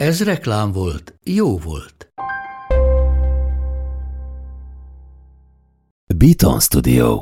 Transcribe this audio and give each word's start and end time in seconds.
Ez 0.00 0.22
reklám 0.24 0.72
volt, 0.72 1.14
jó 1.24 1.58
volt. 1.58 2.12
Beaton 6.16 6.60
Studio. 6.60 7.20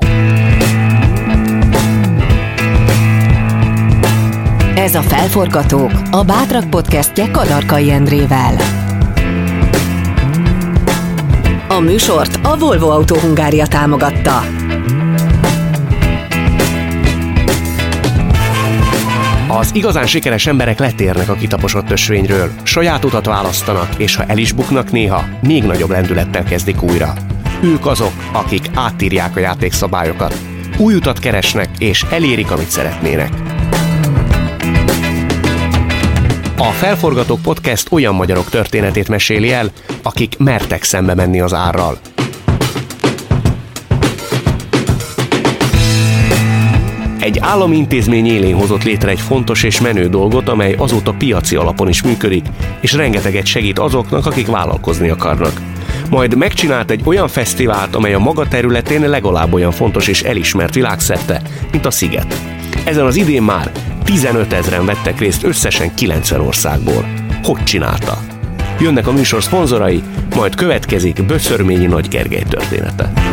Ez 4.75 4.95
a 4.95 5.03
Felforgatók, 5.03 5.91
a 6.11 6.25
Bátrak 6.25 6.71
podcastje 6.71 7.31
Kadarkai 7.31 7.91
Endrével. 7.91 8.57
A 11.69 11.79
műsort 11.79 12.39
a 12.43 12.57
Volvo 12.57 12.91
Autó 12.91 13.19
Hungária 13.19 13.67
támogatta. 13.67 14.68
Az 19.51 19.75
igazán 19.75 20.07
sikeres 20.07 20.47
emberek 20.47 20.79
letérnek 20.79 21.29
a 21.29 21.35
kitaposott 21.35 21.91
ösvényről, 21.91 22.51
saját 22.63 23.05
utat 23.05 23.27
választanak, 23.27 23.89
és 23.99 24.15
ha 24.15 24.25
el 24.25 24.39
is 24.39 24.53
buknak 24.53 24.91
néha, 24.91 25.25
még 25.43 25.65
nagyobb 25.65 25.91
lendülettel 25.91 26.45
kezdik 26.45 26.83
újra. 26.83 27.15
Ők 27.63 27.87
azok, 27.87 28.13
akik 28.33 28.65
átírják 28.75 29.37
a 29.37 29.41
játékszabályokat, 29.41 30.39
új 30.77 30.95
utat 30.95 31.19
keresnek, 31.19 31.69
és 31.79 32.05
elérik, 32.11 32.51
amit 32.51 32.71
szeretnének. 32.71 33.31
A 36.59 36.71
Felforgatók 36.71 37.43
Podcast 37.43 37.93
olyan 37.93 38.15
magyarok 38.15 38.51
történetét 38.51 39.09
meséli 39.09 39.53
el, 39.53 39.71
akik 40.03 40.39
mertek 40.39 40.83
szembe 40.83 41.15
menni 41.15 41.41
az 41.41 41.55
árral. 41.55 41.99
Egy 47.29 47.39
állami 47.41 47.77
intézmény 47.77 48.27
élén 48.27 48.57
hozott 48.57 48.83
létre 48.83 49.11
egy 49.11 49.21
fontos 49.21 49.63
és 49.63 49.81
menő 49.81 50.09
dolgot, 50.09 50.49
amely 50.49 50.75
azóta 50.79 51.13
piaci 51.13 51.57
alapon 51.57 51.89
is 51.89 52.03
működik, 52.03 52.47
és 52.81 52.93
rengeteget 52.93 53.47
segít 53.47 53.79
azoknak, 53.79 54.27
akik 54.27 54.47
vállalkozni 54.47 55.09
akarnak. 55.09 55.61
Majd 56.11 56.37
megcsinált 56.37 56.91
egy 56.91 57.01
olyan 57.05 57.29
fesztivált, 57.29 57.95
amely 57.95 58.15
a 58.15 58.19
maga 58.19 58.49
területén 58.49 59.09
legalább 59.09 59.53
olyan 59.53 59.71
fontos 59.71 60.09
és 60.09 60.23
elismert 60.23 60.75
világszerte, 60.75 61.43
mint 61.73 61.87
a 61.87 61.91
Sziget. 61.91 62.35
Ezen 62.85 63.07
az 63.07 63.17
idén 63.17 63.43
már 63.43 63.73
15 64.05 64.53
ezeren 64.53 64.87
vettek 64.87 65.19
részt 65.19 65.45
összesen 65.45 65.95
90 65.95 66.41
országból. 66.41 67.05
Hogy 67.43 67.65
csinálta? 67.65 68.19
Jönnek 68.81 69.07
a 69.07 69.13
műsor 69.13 69.43
szponzorai, 69.43 70.03
majd 70.35 70.55
következik 70.55 71.27
Böszörményi 71.27 71.87
Nagy 71.87 72.09
Gergely 72.09 72.45
története. 72.49 73.28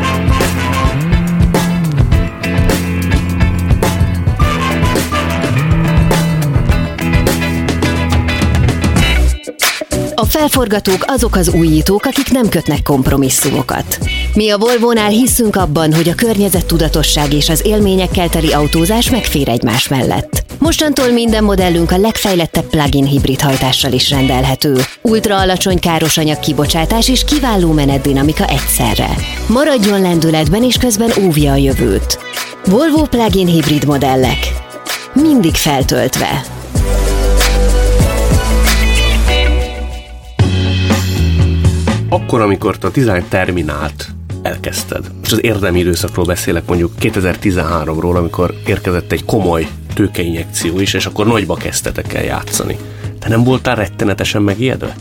Felforgatók 10.38 11.04
azok 11.08 11.36
az 11.36 11.50
újítók, 11.50 12.06
akik 12.06 12.32
nem 12.32 12.50
kötnek 12.50 12.84
kompromisszumokat. 12.84 14.00
Mi 14.34 14.50
a 14.50 14.58
Volvo-nál 14.58 15.10
hiszünk 15.10 15.56
abban, 15.56 15.94
hogy 15.94 16.10
a 16.10 16.16
környezettudatosság 16.16 17.34
és 17.34 17.50
az 17.50 17.66
élményekkel 17.66 18.30
teli 18.30 18.54
autózás 18.54 19.10
megfér 19.10 19.50
egymás 19.50 19.88
mellett. 19.88 20.44
Mostantól 20.60 21.12
minden 21.12 21.44
modellünk 21.44 21.92
a 21.92 21.98
legfejlettebb 21.98 22.66
plug-in 22.66 23.06
hibrid 23.06 23.42
hajtással 23.42 23.92
is 23.92 24.10
rendelhető. 24.10 24.76
Ultra 25.02 25.38
alacsony 25.38 25.80
károsanyag 25.80 26.40
kibocsátás 26.40 27.10
és 27.10 27.24
kiváló 27.24 27.72
menetdinamika 27.72 28.48
egyszerre. 28.48 29.10
Maradjon 29.48 30.02
lendületben 30.02 30.64
és 30.64 30.78
közben 30.78 31.12
óvja 31.26 31.52
a 31.52 31.56
jövőt. 31.56 32.20
Volvo 32.66 33.04
plug-in 33.04 33.48
hibrid 33.48 33.86
modellek. 33.86 34.38
Mindig 35.14 35.54
feltöltve. 35.54 36.46
Akkor, 42.16 42.42
amikor 42.42 42.78
te 42.78 42.88
a 42.88 42.90
Design 42.90 43.24
Terminált 43.30 44.08
elkezdted, 44.42 45.12
és 45.24 45.32
az 45.32 45.44
érdemi 45.44 45.80
időszakról 45.80 46.26
beszélek 46.26 46.66
mondjuk 46.68 46.92
2013-ról, 47.00 48.16
amikor 48.16 48.54
érkezett 48.66 49.12
egy 49.12 49.26
komoly 49.26 49.68
tőkeinjekció 49.94 50.80
is, 50.80 50.94
és 50.94 51.06
akkor 51.06 51.26
nagyba 51.26 51.56
kezdtetek 51.56 52.14
el 52.14 52.24
játszani. 52.24 52.78
Te 53.20 53.30
nem 53.30 53.44
voltál 53.44 53.76
rettenetesen 53.76 54.42
megijedve? 54.42 54.96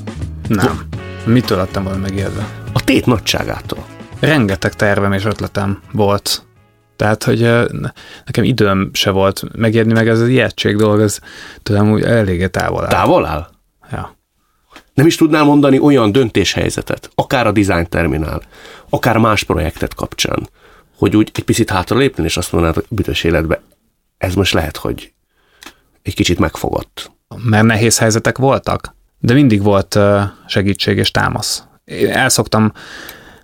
Nem. 0.49 0.81
Mitől 1.25 1.59
lettem 1.59 1.85
volna 1.85 1.99
megijedve? 1.99 2.49
A 2.73 2.85
tét 2.85 3.07
nagyságától. 3.07 3.85
Rengeteg 4.21 4.75
tervem 4.75 5.13
és 5.13 5.25
ötletem 5.25 5.81
volt. 5.93 6.43
Tehát, 6.97 7.25
hogy 7.25 7.41
nekem 8.25 8.45
időm 8.45 8.91
se 8.93 9.11
volt 9.11 9.43
megijedni, 9.57 9.93
meg 9.93 10.09
ez 10.09 10.21
az 10.21 10.29
ijegység 10.29 10.77
dolog, 10.77 11.01
ez 11.01 11.19
tudom, 11.63 11.91
úgy 11.91 12.03
eléggé 12.03 12.47
távol 12.47 12.83
áll. 12.83 12.91
Távol 12.91 13.27
áll? 13.27 13.49
Ja. 13.91 14.17
Nem 14.95 15.07
is 15.07 15.17
tudnál 15.17 15.45
mondani 15.45 15.79
olyan 15.79 16.13
döntéshelyzetet, 16.13 17.11
akár 17.15 17.47
a 17.47 17.53
Design 17.53 17.87
Terminál, 17.89 18.43
akár 18.89 19.17
más 19.17 19.43
projektet 19.43 19.95
kapcsán, 19.95 20.49
hogy 20.97 21.17
úgy 21.17 21.31
egy 21.35 21.45
picit 21.45 21.71
hátra 21.71 21.97
lépni, 21.97 22.25
és 22.25 22.37
azt 22.37 22.53
mondanád, 22.53 22.75
hogy 22.75 22.87
büdös 22.89 23.25
életbe, 23.25 23.63
ez 24.19 24.35
most 24.35 24.53
lehet, 24.53 24.77
hogy 24.77 25.13
egy 26.03 26.15
kicsit 26.15 26.39
megfogott. 26.39 27.11
Mert 27.45 27.65
nehéz 27.65 27.99
helyzetek 27.99 28.39
voltak, 28.39 28.95
de 29.19 29.35
mindig 29.35 29.63
volt 29.63 29.99
segítség 30.47 30.97
és 30.97 31.11
támasz. 31.11 31.63
Én 31.85 32.11
el 32.11 32.29
szoktam 32.29 32.73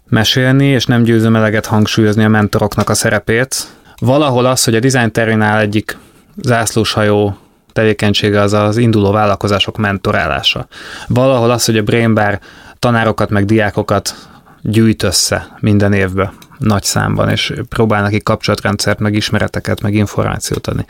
mesélni, 0.05 0.67
és 0.67 0.87
nem 0.87 1.03
győzöm 1.03 1.37
eleget 1.37 1.67
hangsúlyozni 1.67 2.25
a 2.25 2.29
mentoroknak 2.29 2.89
a 2.89 2.95
szerepét. 2.95 3.67
Valahol 3.99 4.47
az, 4.47 4.65
hogy 4.65 4.75
a 4.75 4.81
Design 4.81 5.11
Terminál 5.11 5.61
egyik 5.61 5.99
zászlóshajó 6.37 7.37
tevékenysége 7.73 8.41
az 8.41 8.53
az 8.53 8.77
induló 8.77 9.11
vállalkozások 9.11 9.77
mentorálása. 9.77 10.67
Valahol 11.09 11.51
az, 11.51 11.65
hogy 11.65 11.77
a 11.77 11.83
Brain 11.83 12.15
Bar 12.15 12.39
tanárokat 12.79 13.31
meg 13.31 13.45
diákokat 13.45 14.15
gyűjt 14.63 15.03
össze 15.03 15.57
minden 15.61 15.93
évben 15.93 16.33
nagy 16.59 16.83
számban, 16.83 17.29
és 17.29 17.53
próbál 17.69 18.03
nekik 18.03 18.23
kapcsolatrendszert, 18.23 18.99
meg 18.99 19.15
ismereteket, 19.15 19.81
meg 19.81 19.95
információt 19.95 20.67
adni. 20.67 20.85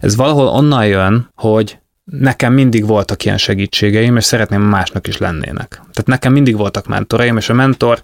Ez 0.00 0.16
valahol 0.16 0.46
onnan 0.46 0.86
jön, 0.86 1.30
hogy 1.34 1.78
nekem 2.04 2.52
mindig 2.52 2.86
voltak 2.86 3.24
ilyen 3.24 3.38
segítségeim, 3.38 4.16
és 4.16 4.24
szeretném 4.24 4.62
másnak 4.62 5.06
is 5.06 5.16
lennének. 5.16 5.68
Tehát 5.68 6.06
nekem 6.06 6.32
mindig 6.32 6.56
voltak 6.56 6.86
mentoraim, 6.86 7.36
és 7.36 7.48
a 7.48 7.54
mentor 7.54 8.00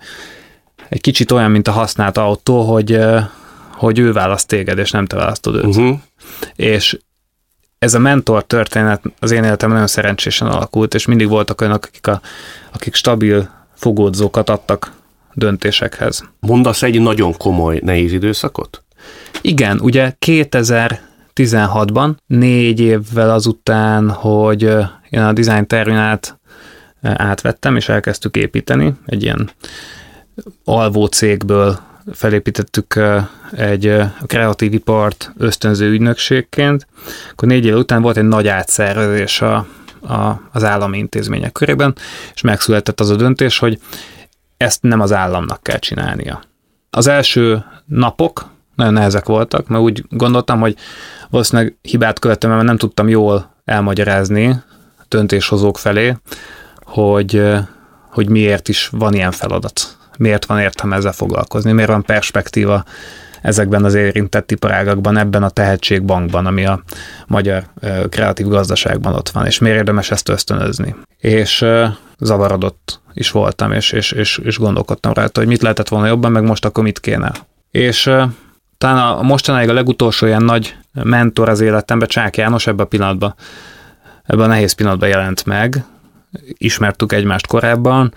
egy 0.89 1.01
kicsit 1.01 1.31
olyan, 1.31 1.51
mint 1.51 1.69
a 1.69 1.73
használt 1.73 2.19
autó, 2.19 2.63
hogy, 2.63 3.01
hogy 3.73 3.99
ő 3.99 4.13
választ 4.13 4.49
téged, 4.49 4.79
és 4.79 4.91
nem 4.91 5.07
te 5.07 5.17
választod 5.17 5.55
őt. 5.55 5.65
Uh-huh. 5.65 5.99
És 6.57 6.99
ez 7.85 7.95
a 7.95 7.99
mentor 7.99 8.45
történet 8.45 9.03
az 9.19 9.31
én 9.31 9.45
életemben 9.45 9.71
nagyon 9.71 9.87
szerencsésen 9.87 10.49
alakult, 10.49 10.95
és 10.95 11.07
mindig 11.07 11.29
voltak 11.29 11.61
olyanok, 11.61 11.85
akik, 11.85 12.07
a, 12.07 12.21
akik 12.73 12.95
stabil 12.95 13.49
fogódzókat 13.75 14.51
adtak 14.51 14.93
döntésekhez. 15.35 16.25
Mondasz 16.41 16.83
egy 16.83 17.01
nagyon 17.01 17.37
komoly, 17.37 17.81
nehéz 17.83 18.13
időszakot? 18.13 18.83
Igen, 19.41 19.81
ugye 19.81 20.17
2016-ban, 20.27 22.15
négy 22.27 22.81
évvel 22.81 23.31
azután, 23.31 24.11
hogy 24.11 24.63
én 25.11 25.21
a 25.21 25.33
design 25.33 25.67
terminált 25.67 26.39
átvettem, 27.03 27.77
és 27.77 27.89
elkezdtük 27.89 28.37
építeni, 28.37 28.93
egy 29.07 29.23
ilyen 29.23 29.51
alvó 30.65 31.07
cégből 31.07 31.79
felépítettük 32.13 33.01
egy 33.57 34.01
kreatív 34.27 34.73
ipart 34.73 35.33
ösztönző 35.37 35.91
ügynökségként, 35.91 36.87
akkor 37.33 37.49
négy 37.49 37.65
év 37.65 37.77
után 37.77 38.03
volt 38.03 38.17
egy 38.17 38.29
nagy 38.29 38.49
átszervezés 38.49 39.41
a, 39.41 39.67
a, 40.01 40.41
az 40.53 40.65
állami 40.65 40.99
intézmények 40.99 41.53
körében, 41.53 41.95
és 42.35 42.41
megszületett 42.41 43.01
az 43.01 43.11
a 43.11 43.17
döntés, 43.17 43.59
hogy 43.59 43.79
ezt 44.57 44.83
nem 44.83 45.01
az 45.01 45.13
államnak 45.13 45.63
kell 45.63 45.79
csinálnia. 45.79 46.43
Az 46.91 47.07
első 47.07 47.65
napok 47.87 48.53
nagyon 48.75 48.93
nehezek 48.93 49.25
voltak, 49.25 49.69
mert 49.69 49.83
úgy 49.83 50.05
gondoltam, 50.09 50.61
hogy 50.61 50.77
valószínűleg 51.31 51.77
hibát 51.83 52.19
követtem, 52.19 52.51
mert 52.51 52.63
nem 52.63 52.77
tudtam 52.77 53.09
jól 53.09 53.55
elmagyarázni 53.65 54.63
döntéshozók 55.09 55.79
felé, 55.79 56.17
hogy, 56.83 57.43
hogy 58.11 58.29
miért 58.29 58.69
is 58.69 58.89
van 58.93 59.15
ilyen 59.15 59.31
feladat. 59.31 59.97
Miért 60.19 60.45
van 60.45 60.61
értelme 60.61 60.97
ezzel 60.97 61.13
foglalkozni, 61.13 61.73
miért 61.73 61.91
van 61.91 62.03
perspektíva 62.03 62.85
ezekben 63.43 63.85
az 63.85 63.95
érintett 63.95 64.51
iparágakban, 64.51 65.17
ebben 65.17 65.43
a 65.43 65.49
tehetségbankban, 65.49 66.47
ami 66.47 66.67
a 66.67 66.83
magyar 67.27 67.65
kreatív 68.09 68.47
gazdaságban 68.47 69.15
ott 69.15 69.29
van, 69.29 69.47
és 69.47 69.59
miért 69.59 69.77
érdemes 69.77 70.11
ezt 70.11 70.29
ösztönözni. 70.29 70.95
És 71.19 71.65
zavarodott 72.19 73.01
is 73.15 73.31
voltam, 73.31 73.73
és, 73.73 73.93
és, 73.93 74.13
és, 74.13 74.39
és 74.39 74.59
gondolkodtam 74.59 75.13
rajta, 75.13 75.41
hogy 75.41 75.49
mit 75.49 75.63
lehetett 75.63 75.89
volna 75.89 76.07
jobban, 76.07 76.33
meg 76.33 76.43
most 76.43 76.65
akkor 76.65 76.83
mit 76.85 77.01
kéne. 77.01 77.33
És 77.71 78.03
talán 78.79 79.17
a 79.17 79.23
mostanáig 79.23 79.69
a 79.69 79.73
legutolsó 79.73 80.27
ilyen 80.27 80.45
nagy 80.45 80.77
mentor 80.93 81.49
az 81.49 81.61
életemben, 81.61 82.09
Csák 82.09 82.37
János 82.37 82.67
ebben 82.67 82.85
a 82.85 82.89
pillanatban, 82.89 83.35
ebben 84.25 84.45
a 84.45 84.49
nehéz 84.49 84.73
pillanatban 84.73 85.09
jelent 85.09 85.47
meg, 85.47 85.85
ismertük 86.47 87.13
egymást 87.13 87.47
korábban, 87.47 88.15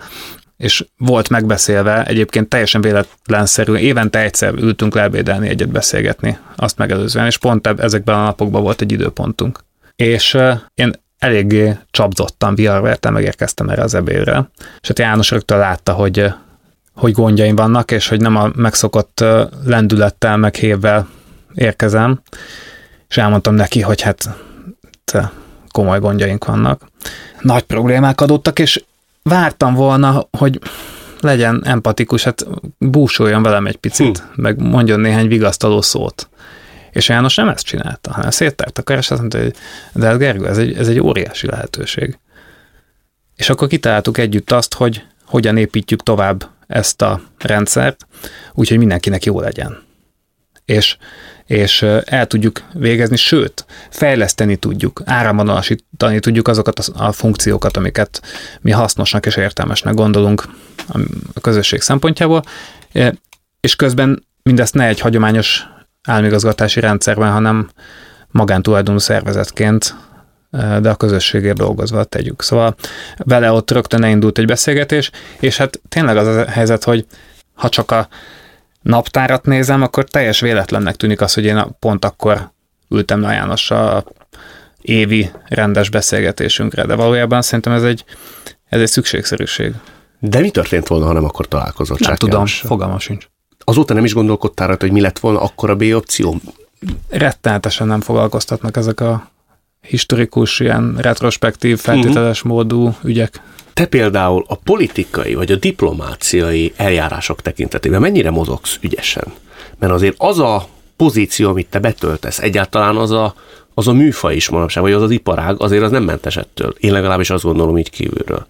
és 0.58 0.84
volt 0.96 1.28
megbeszélve, 1.28 2.04
egyébként 2.04 2.48
teljesen 2.48 2.80
véletlenszerűen, 2.80 3.80
évente 3.80 4.18
egyszer 4.18 4.54
ültünk 4.54 4.94
lebédelni, 4.94 5.48
egyet 5.48 5.68
beszélgetni, 5.68 6.38
azt 6.56 6.78
megelőzően, 6.78 7.26
és 7.26 7.38
pont 7.38 7.66
ezekben 7.66 8.14
a 8.14 8.22
napokban 8.22 8.62
volt 8.62 8.80
egy 8.80 8.92
időpontunk. 8.92 9.60
És 9.96 10.38
én 10.74 10.92
eléggé 11.18 11.78
csapdottam, 11.90 12.54
viharvertem, 12.54 13.12
megérkeztem 13.12 13.68
erre 13.68 13.82
az 13.82 13.94
ebédre, 13.94 14.50
és 14.80 14.88
hát 14.88 14.98
János 14.98 15.30
rögtön 15.30 15.58
látta, 15.58 15.92
hogy, 15.92 16.32
hogy 16.94 17.12
gondjaim 17.12 17.56
vannak, 17.56 17.90
és 17.90 18.08
hogy 18.08 18.20
nem 18.20 18.36
a 18.36 18.50
megszokott 18.54 19.24
lendülettel, 19.64 20.36
meg 20.36 20.54
hévvel 20.54 21.08
érkezem, 21.54 22.20
és 23.08 23.16
elmondtam 23.16 23.54
neki, 23.54 23.80
hogy 23.80 24.00
hát 24.00 24.28
komoly 25.70 25.98
gondjaink 25.98 26.44
vannak. 26.44 26.82
Nagy 27.40 27.62
problémák 27.62 28.20
adottak, 28.20 28.58
és 28.58 28.84
vártam 29.28 29.74
volna, 29.74 30.28
hogy 30.38 30.60
legyen 31.20 31.62
empatikus, 31.64 32.24
hát 32.24 32.46
búsuljon 32.78 33.42
velem 33.42 33.66
egy 33.66 33.76
picit, 33.76 34.18
hm. 34.18 34.42
meg 34.42 34.60
mondjon 34.60 35.00
néhány 35.00 35.28
vigasztaló 35.28 35.80
szót. 35.80 36.28
És 36.90 37.08
János 37.08 37.34
nem 37.34 37.48
ezt 37.48 37.64
csinálta, 37.64 38.12
hanem 38.12 38.30
széttárt 38.30 38.78
a 38.78 38.82
kar, 38.82 38.96
és 38.96 39.10
azt 39.10 39.20
mondta, 39.20 39.38
hogy 39.38 39.54
de 39.92 40.06
hát 40.06 40.18
Gergő, 40.18 40.46
ez 40.46 40.58
egy, 40.58 40.72
ez 40.72 40.88
egy 40.88 41.00
óriási 41.00 41.46
lehetőség. 41.46 42.18
És 43.36 43.50
akkor 43.50 43.68
kitaláltuk 43.68 44.18
együtt 44.18 44.50
azt, 44.50 44.74
hogy 44.74 45.04
hogyan 45.24 45.56
építjük 45.56 46.02
tovább 46.02 46.48
ezt 46.66 47.02
a 47.02 47.20
rendszert, 47.38 48.06
úgyhogy 48.54 48.78
mindenkinek 48.78 49.24
jó 49.24 49.40
legyen. 49.40 49.86
És, 50.68 50.96
és 51.46 51.82
el 52.04 52.26
tudjuk 52.26 52.62
végezni, 52.72 53.16
sőt, 53.16 53.64
fejleszteni 53.90 54.56
tudjuk, 54.56 55.02
áramvonalasítani 55.04 56.20
tudjuk 56.20 56.48
azokat 56.48 56.78
a, 56.78 57.12
funkciókat, 57.12 57.76
amiket 57.76 58.22
mi 58.60 58.70
hasznosnak 58.70 59.26
és 59.26 59.36
értelmesnek 59.36 59.94
gondolunk 59.94 60.48
a 61.34 61.40
közösség 61.40 61.80
szempontjából, 61.80 62.42
és 63.60 63.76
közben 63.76 64.26
mindezt 64.42 64.74
ne 64.74 64.86
egy 64.86 65.00
hagyományos 65.00 65.66
államigazgatási 66.02 66.80
rendszerben, 66.80 67.32
hanem 67.32 67.70
magántulajdonú 68.30 68.98
szervezetként, 68.98 69.94
de 70.80 70.90
a 70.90 70.96
közösségért 70.96 71.56
dolgozva 71.56 72.04
tegyük. 72.04 72.42
Szóval 72.42 72.74
vele 73.16 73.52
ott 73.52 73.70
rögtön 73.70 74.04
elindult 74.04 74.38
egy 74.38 74.46
beszélgetés, 74.46 75.10
és 75.40 75.56
hát 75.56 75.80
tényleg 75.88 76.16
az 76.16 76.26
a 76.26 76.44
helyzet, 76.44 76.84
hogy 76.84 77.06
ha 77.54 77.68
csak 77.68 77.90
a 77.90 78.08
naptárat 78.88 79.44
nézem, 79.44 79.82
akkor 79.82 80.04
teljes 80.04 80.40
véletlennek 80.40 80.96
tűnik 80.96 81.20
az, 81.20 81.34
hogy 81.34 81.44
én 81.44 81.76
pont 81.78 82.04
akkor 82.04 82.50
ültem 82.88 83.20
le 83.20 83.32
Jánossal 83.32 83.88
a 83.88 84.04
évi 84.80 85.30
rendes 85.48 85.90
beszélgetésünkre, 85.90 86.84
de 86.86 86.94
valójában 86.94 87.42
szerintem 87.42 87.72
ez 87.72 87.82
egy, 87.82 88.04
ez 88.68 88.80
egy 88.80 88.88
szükségszerűség. 88.88 89.74
De 90.18 90.40
mi 90.40 90.50
történt 90.50 90.86
volna, 90.86 91.06
ha 91.06 91.12
nem 91.12 91.24
akkor 91.24 91.48
találkozott? 91.48 91.98
Nem 91.98 92.14
tudom, 92.14 92.46
fogalma 92.46 92.98
sincs. 92.98 93.26
Azóta 93.58 93.94
nem 93.94 94.04
is 94.04 94.14
gondolkodtál 94.14 94.66
rajta, 94.66 94.84
hogy 94.84 94.94
mi 94.94 95.00
lett 95.00 95.18
volna 95.18 95.40
akkor 95.40 95.70
a 95.70 95.76
B 95.76 95.82
opció? 95.94 96.40
Rettenetesen 97.08 97.86
nem 97.86 98.00
foglalkoztatnak 98.00 98.76
ezek 98.76 99.00
a 99.00 99.30
historikus, 99.80 100.60
ilyen 100.60 100.96
retrospektív, 101.00 101.78
feltételes 101.78 102.38
uh-huh. 102.38 102.52
módú 102.52 102.96
ügyek. 103.02 103.40
Te 103.78 103.86
például 103.86 104.44
a 104.48 104.54
politikai 104.54 105.34
vagy 105.34 105.52
a 105.52 105.56
diplomáciai 105.56 106.72
eljárások 106.76 107.42
tekintetében 107.42 108.00
mennyire 108.00 108.30
mozogsz 108.30 108.78
ügyesen? 108.80 109.24
Mert 109.78 109.92
azért 109.92 110.14
az 110.18 110.38
a 110.38 110.68
pozíció, 110.96 111.48
amit 111.48 111.68
te 111.70 111.78
betöltesz, 111.78 112.38
egyáltalán 112.38 112.96
az 112.96 113.10
a, 113.10 113.34
az 113.74 113.88
a 113.88 113.92
műfaj 113.92 114.34
is 114.34 114.48
manapság, 114.48 114.82
vagy 114.82 114.92
az 114.92 115.02
az 115.02 115.10
iparág, 115.10 115.62
azért 115.62 115.82
az 115.82 115.90
nem 115.90 116.02
mentes 116.02 116.36
ettől. 116.36 116.74
Én 116.78 116.92
legalábbis 116.92 117.30
azt 117.30 117.44
gondolom 117.44 117.78
így 117.78 117.90
kívülről. 117.90 118.46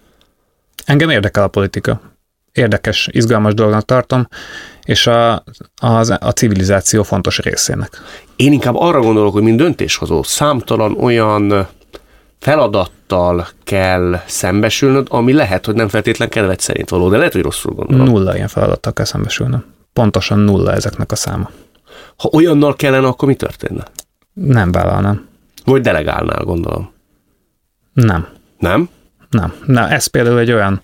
Engem 0.85 1.09
érdekel 1.09 1.43
a 1.43 1.47
politika 1.47 2.01
érdekes, 2.53 3.09
izgalmas 3.11 3.53
dolognak 3.53 3.85
tartom, 3.85 4.27
és 4.83 5.07
a, 5.07 5.33
a, 5.75 6.13
a 6.19 6.31
civilizáció 6.31 7.03
fontos 7.03 7.39
részének. 7.39 8.01
Én 8.35 8.53
inkább 8.53 8.75
arra 8.75 9.01
gondolok, 9.01 9.33
hogy 9.33 9.43
mint 9.43 9.57
döntéshozó 9.57 10.23
számtalan 10.23 10.97
olyan 10.99 11.67
feladattal 13.09 13.47
kell 13.63 14.21
szembesülnöd, 14.25 15.07
ami 15.09 15.33
lehet, 15.33 15.65
hogy 15.65 15.75
nem 15.75 15.87
feltétlen 15.87 16.29
kedved 16.29 16.59
szerint 16.59 16.89
való, 16.89 17.09
de 17.09 17.17
lehet, 17.17 17.33
hogy 17.33 17.41
rosszul 17.41 17.73
gondolom. 17.73 18.05
Nulla 18.05 18.35
ilyen 18.35 18.47
feladattal 18.47 18.93
kell 18.93 19.05
szembesülnöm. 19.05 19.65
Pontosan 19.93 20.39
nulla 20.39 20.73
ezeknek 20.73 21.11
a 21.11 21.15
száma. 21.15 21.49
Ha 22.17 22.29
olyannal 22.31 22.75
kellene, 22.75 23.07
akkor 23.07 23.27
mi 23.27 23.35
történne? 23.35 23.83
Nem 24.33 24.71
vállalnám. 24.71 25.27
Vagy 25.65 25.81
delegálnál, 25.81 26.43
gondolom. 26.43 26.91
Nem. 27.93 28.27
Nem? 28.57 28.89
Nem. 29.29 29.53
Na, 29.65 29.89
ez 29.89 30.05
például 30.05 30.39
egy 30.39 30.51
olyan 30.51 30.79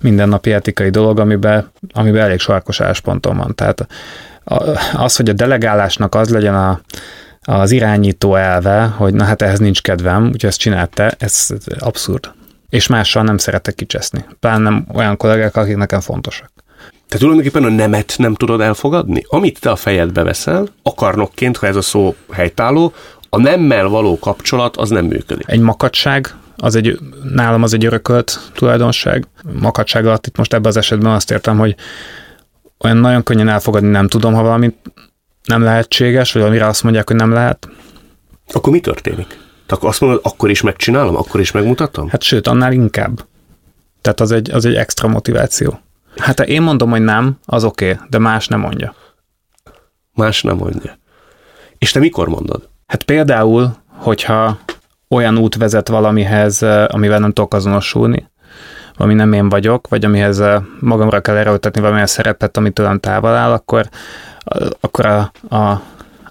mindennapi 0.00 0.52
etikai 0.52 0.90
dolog, 0.90 1.18
amiben, 1.18 1.70
amiben 1.92 2.22
elég 2.22 2.38
sarkos 2.38 2.80
álláspontom 2.80 3.36
van. 3.36 3.54
Tehát 3.54 3.86
az, 4.92 5.16
hogy 5.16 5.28
a 5.28 5.32
delegálásnak 5.32 6.14
az 6.14 6.28
legyen 6.28 6.54
a, 6.54 6.80
az 7.48 7.70
irányító 7.70 8.34
elve, 8.34 8.84
hogy 8.84 9.14
na 9.14 9.24
hát 9.24 9.42
ehhez 9.42 9.58
nincs 9.58 9.82
kedvem, 9.82 10.24
úgyhogy 10.24 10.44
ezt 10.44 10.58
csinálta, 10.58 11.10
ez 11.18 11.48
abszurd. 11.78 12.32
És 12.68 12.86
mással 12.86 13.22
nem 13.22 13.38
szeretek 13.38 13.74
kicseszni. 13.74 14.24
Pláne 14.40 14.62
nem 14.62 14.86
olyan 14.94 15.16
kollégák, 15.16 15.56
akik 15.56 15.76
nekem 15.76 16.00
fontosak. 16.00 16.52
Te 17.08 17.18
tulajdonképpen 17.18 17.64
a 17.64 17.68
nemet 17.68 18.14
nem 18.16 18.34
tudod 18.34 18.60
elfogadni? 18.60 19.24
Amit 19.28 19.60
te 19.60 19.70
a 19.70 19.76
fejedbe 19.76 20.22
veszel, 20.22 20.68
akarnokként, 20.82 21.56
ha 21.56 21.66
ez 21.66 21.76
a 21.76 21.82
szó 21.82 22.14
helytálló, 22.30 22.92
a 23.28 23.38
nemmel 23.40 23.88
való 23.88 24.18
kapcsolat 24.18 24.76
az 24.76 24.88
nem 24.88 25.04
működik. 25.04 25.48
Egy 25.48 25.60
makadság 25.60 26.34
az 26.56 26.74
egy, 26.74 26.98
nálam 27.34 27.62
az 27.62 27.74
egy 27.74 27.84
örökölt 27.84 28.38
tulajdonság. 28.54 29.26
Makadság 29.60 30.06
alatt 30.06 30.26
itt 30.26 30.36
most 30.36 30.54
ebben 30.54 30.70
az 30.70 30.76
esetben 30.76 31.12
azt 31.12 31.30
értem, 31.30 31.58
hogy 31.58 31.74
olyan 32.78 32.96
nagyon 32.96 33.22
könnyen 33.22 33.48
elfogadni 33.48 33.88
nem 33.88 34.08
tudom, 34.08 34.34
ha 34.34 34.42
valamit 34.42 34.76
nem 35.48 35.62
lehetséges, 35.62 36.32
vagy 36.32 36.42
valamire 36.42 36.66
azt 36.66 36.82
mondják, 36.82 37.08
hogy 37.08 37.16
nem 37.16 37.32
lehet. 37.32 37.68
Akkor 38.52 38.72
mi 38.72 38.80
történik? 38.80 39.38
Akkor 39.68 39.88
azt 39.88 40.00
mondod, 40.00 40.20
akkor 40.22 40.50
is 40.50 40.60
megcsinálom, 40.60 41.16
akkor 41.16 41.40
is 41.40 41.50
megmutatom? 41.50 42.08
Hát 42.08 42.22
sőt, 42.22 42.46
annál 42.46 42.72
inkább. 42.72 43.24
Tehát 44.00 44.20
az 44.20 44.32
egy, 44.32 44.50
az 44.50 44.64
egy 44.64 44.74
extra 44.74 45.08
motiváció. 45.08 45.80
Hát 46.16 46.38
ha 46.38 46.46
én 46.46 46.62
mondom, 46.62 46.90
hogy 46.90 47.00
nem, 47.00 47.38
az 47.44 47.64
oké, 47.64 47.92
okay, 47.92 48.06
de 48.08 48.18
más 48.18 48.48
nem 48.48 48.60
mondja. 48.60 48.94
Más 50.14 50.42
nem 50.42 50.56
mondja. 50.56 50.98
És 51.78 51.90
te 51.90 51.98
mikor 51.98 52.28
mondod? 52.28 52.68
Hát 52.86 53.02
például, 53.02 53.76
hogyha 53.86 54.58
olyan 55.08 55.38
út 55.38 55.56
vezet 55.56 55.88
valamihez, 55.88 56.62
amivel 56.86 57.18
nem 57.18 57.32
tudok 57.32 57.54
azonosulni, 57.54 58.30
ami 58.96 59.14
nem 59.14 59.32
én 59.32 59.48
vagyok, 59.48 59.88
vagy 59.88 60.04
amihez 60.04 60.42
magamra 60.80 61.20
kell 61.20 61.36
erőltetni 61.36 61.80
valamilyen 61.80 62.06
szerepet, 62.06 62.56
ami 62.56 62.70
tőlem 62.70 62.98
távol 62.98 63.34
áll, 63.34 63.52
akkor, 63.52 63.88
akkor 64.80 65.06
a, 65.06 65.32
a, 65.48 65.82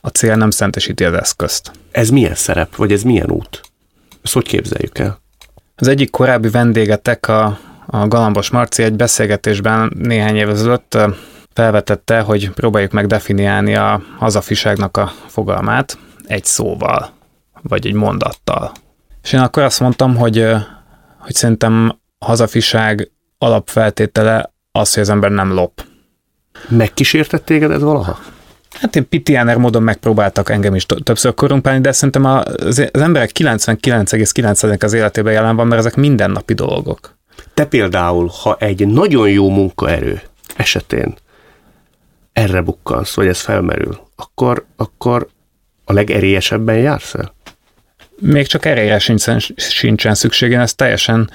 a 0.02 0.08
cél 0.14 0.36
nem 0.36 0.50
szentesíti 0.50 1.04
az 1.04 1.14
eszközt. 1.14 1.72
Ez 1.92 2.10
milyen 2.10 2.36
szerep, 2.36 2.76
vagy 2.76 2.92
ez 2.92 3.02
milyen 3.04 3.32
út? 3.32 3.62
Ezt 4.24 4.34
hogy 4.34 4.48
képzeljük 4.48 4.98
el? 4.98 5.20
Az 5.76 5.88
egyik 5.88 6.10
korábbi 6.10 6.50
vendégetek, 6.50 7.28
a, 7.28 7.60
a 7.86 8.08
Galambos 8.08 8.50
Marci 8.50 8.84
egy 8.84 8.96
beszélgetésben 8.96 9.92
néhány 9.98 10.36
év 10.36 10.50
ezelőtt 10.50 10.98
felvetette, 11.54 12.20
hogy 12.20 12.50
próbáljuk 12.50 12.92
meg 12.92 13.08
definiálni 13.08 13.76
a 13.76 14.02
hazafiságnak 14.18 14.98
a 14.98 15.12
fogalmát 15.28 15.98
egy 16.26 16.46
szóval 16.46 17.10
vagy 17.62 17.88
egy 17.88 17.94
mondattal. 17.94 18.72
És 19.24 19.34
én 19.34 19.40
akkor 19.40 19.64
azt 19.64 19.80
mondtam, 19.80 20.16
hogy, 20.16 20.46
hogy 21.18 21.34
szerintem 21.34 22.00
a 22.18 22.26
hazafiság 22.26 23.12
alapfeltétele 23.38 24.54
az, 24.72 24.94
hogy 24.94 25.04
az 25.04 25.10
ember 25.10 25.32
nem 25.32 25.54
lop. 25.54 25.86
Megkísértett 26.68 27.46
téged 27.46 27.72
ez 27.72 27.82
valaha? 27.82 28.20
Hát 28.72 28.96
én 28.96 29.10
pitiáner 29.10 29.58
módon 29.58 29.84
megpróbáltak 29.84 30.50
engem 30.50 30.76
is 30.76 30.86
többször 30.86 31.34
korumpálni, 31.34 31.82
de 31.82 31.92
szerintem 31.92 32.26
az, 32.26 32.90
az 32.92 33.02
emberek 33.02 33.32
99,9% 33.40 34.84
az 34.84 34.94
életében 34.94 35.34
jelen 35.34 35.56
van, 35.56 35.68
mert 35.68 35.82
ezek 35.82 35.96
mindennapi 35.96 36.54
dolgok. 36.54 37.16
Te 37.54 37.66
például, 37.66 38.32
ha 38.42 38.56
egy 38.60 38.88
nagyon 38.88 39.30
jó 39.30 39.50
munkaerő 39.50 40.22
esetén 40.56 41.16
erre 42.34 42.62
bukkansz, 42.62 43.16
vagy 43.16 43.28
ez 43.28 43.40
felmerül, 43.40 44.00
akkor, 44.16 44.66
akkor 44.76 45.28
a 45.86 45.94
legerélyesebben 45.94 46.78
jársz 46.78 47.14
el? 47.14 47.36
még 48.20 48.48
csak 48.48 48.66
erre 48.66 49.00
sincsen, 49.00 49.40
sincsen 49.56 50.16
szükségén, 50.16 50.60
ez 50.60 50.74
teljesen, 50.74 51.30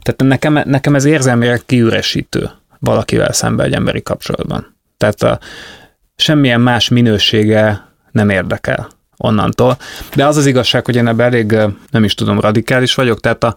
tehát 0.00 0.22
nekem, 0.22 0.68
nekem 0.70 0.94
ez 0.94 1.04
érzelmileg 1.04 1.62
kiüresítő 1.66 2.50
valakivel 2.78 3.32
szemben 3.32 3.66
egy 3.66 3.72
emberi 3.72 4.02
kapcsolatban. 4.02 4.76
Tehát 4.96 5.22
a, 5.22 5.38
semmilyen 6.16 6.60
más 6.60 6.88
minősége 6.88 7.86
nem 8.10 8.30
érdekel 8.30 8.88
onnantól. 9.16 9.76
De 10.14 10.26
az 10.26 10.36
az 10.36 10.46
igazság, 10.46 10.84
hogy 10.84 10.96
én 10.96 11.06
ebben 11.06 11.26
elég, 11.26 11.56
nem 11.90 12.04
is 12.04 12.14
tudom, 12.14 12.40
radikális 12.40 12.94
vagyok, 12.94 13.20
tehát 13.20 13.44
a, 13.44 13.54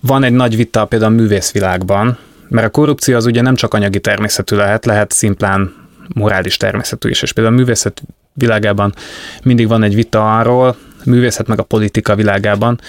Van 0.00 0.24
egy 0.24 0.32
nagy 0.32 0.56
vita 0.56 0.84
például 0.84 1.12
a 1.12 1.16
művészvilágban, 1.16 2.18
mert 2.48 2.66
a 2.66 2.70
korrupció 2.70 3.16
az 3.16 3.26
ugye 3.26 3.42
nem 3.42 3.54
csak 3.54 3.74
anyagi 3.74 4.00
természetű 4.00 4.56
lehet, 4.56 4.84
lehet 4.84 5.12
szimplán 5.12 5.74
morális 6.14 6.56
természetű 6.56 7.08
is, 7.08 7.22
és 7.22 7.32
például 7.32 7.56
a 7.56 7.58
művészet 7.58 8.02
világában 8.32 8.94
mindig 9.42 9.68
van 9.68 9.82
egy 9.82 9.94
vita 9.94 10.38
arról, 10.38 10.76
művészet 11.04 11.46
meg 11.46 11.58
a 11.58 11.62
politika 11.62 12.14
világában, 12.14 12.80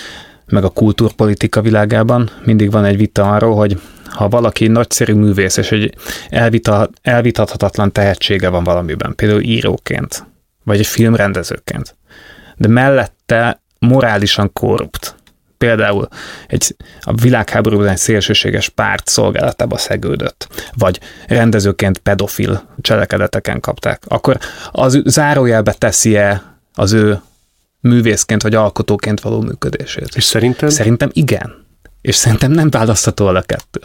meg 0.46 0.64
a 0.64 0.70
kultúrpolitika 0.70 1.62
világában 1.62 2.30
mindig 2.44 2.72
van 2.72 2.86
egy 2.86 2.98
vita 2.98 3.32
arról, 3.32 3.56
hogy 3.56 3.80
ha 4.14 4.30
valaki 4.30 4.68
nagyszerű 4.68 5.14
művész, 5.14 5.58
és 5.58 5.72
egy 5.72 5.96
elvita, 6.30 6.90
elvitathatatlan 7.02 7.92
tehetsége 7.92 8.50
van 8.50 8.64
valamiben, 8.64 9.16
például 9.16 9.42
íróként, 9.42 10.26
vagy 10.64 10.80
egy 10.80 10.88
filmrendezőként, 10.88 11.96
de 12.56 12.68
mellette 12.68 13.62
morálisan 13.80 14.54
korrupt, 14.54 15.16
például 15.58 16.08
egy, 16.48 16.76
a 17.00 17.14
világháborúban 17.14 17.88
egy 17.88 17.98
szélsőséges 17.98 18.70
párt 18.70 19.08
szolgálatába 19.08 19.78
szegődött, 19.78 20.48
vagy 20.78 21.00
rendezőként 21.28 21.98
pedofil 21.98 22.70
cselekedeteken 22.82 23.60
kapták, 23.60 24.04
akkor 24.08 24.38
az 24.72 25.02
zárójelbe 25.06 25.74
teszi-e 25.74 26.58
az 26.74 26.92
ő 26.92 27.22
művészként 27.80 28.42
vagy 28.42 28.56
alkotóként 28.56 29.22
való 29.22 29.42
működését? 29.42 30.16
És 30.16 30.24
szerintem? 30.24 30.70
Szerintem 30.70 31.10
igen. 31.14 31.63
És 32.04 32.16
szerintem 32.16 32.52
nem 32.52 32.70
választható 32.70 33.28
a 33.28 33.42
kettő. 33.42 33.80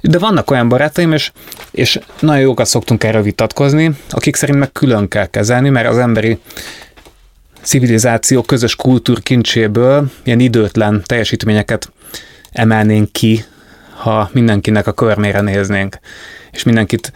De 0.00 0.18
vannak 0.18 0.50
olyan 0.50 0.68
barátaim, 0.68 1.12
és, 1.12 1.32
és 1.70 1.98
nagyon 2.20 2.40
jókat 2.40 2.66
szoktunk 2.66 3.04
erről 3.04 3.22
vitatkozni, 3.22 3.96
akik 4.10 4.36
szerint 4.36 4.58
meg 4.58 4.72
külön 4.72 5.08
kell 5.08 5.26
kezelni, 5.26 5.68
mert 5.68 5.88
az 5.88 5.98
emberi 5.98 6.38
civilizáció 7.62 8.42
közös 8.42 8.76
kultúrkincséből 8.76 10.10
ilyen 10.22 10.40
időtlen 10.40 11.02
teljesítményeket 11.06 11.92
emelnénk 12.52 13.12
ki, 13.12 13.44
ha 13.94 14.30
mindenkinek 14.32 14.86
a 14.86 14.92
körmére 14.92 15.40
néznénk, 15.40 15.98
és 16.50 16.62
mindenkit 16.62 17.12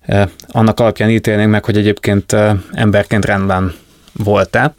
eh, 0.00 0.28
annak 0.48 0.80
alapján 0.80 1.10
ítélnénk 1.10 1.50
meg, 1.50 1.64
hogy 1.64 1.76
egyébként 1.76 2.32
eh, 2.32 2.56
emberként 2.72 3.24
rendben 3.24 3.74
volt-e. 4.12 4.74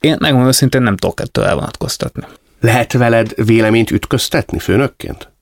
Én 0.00 0.16
megmondom 0.20 0.48
őszintén 0.48 0.82
nem 0.82 0.96
tudok 0.96 1.20
ettől 1.20 1.44
elvonatkoztatni. 1.44 2.24
Lehet 2.64 2.92
veled 2.92 3.44
véleményt 3.44 3.90
ütköztetni 3.90 4.58
főnökként? 4.58 5.32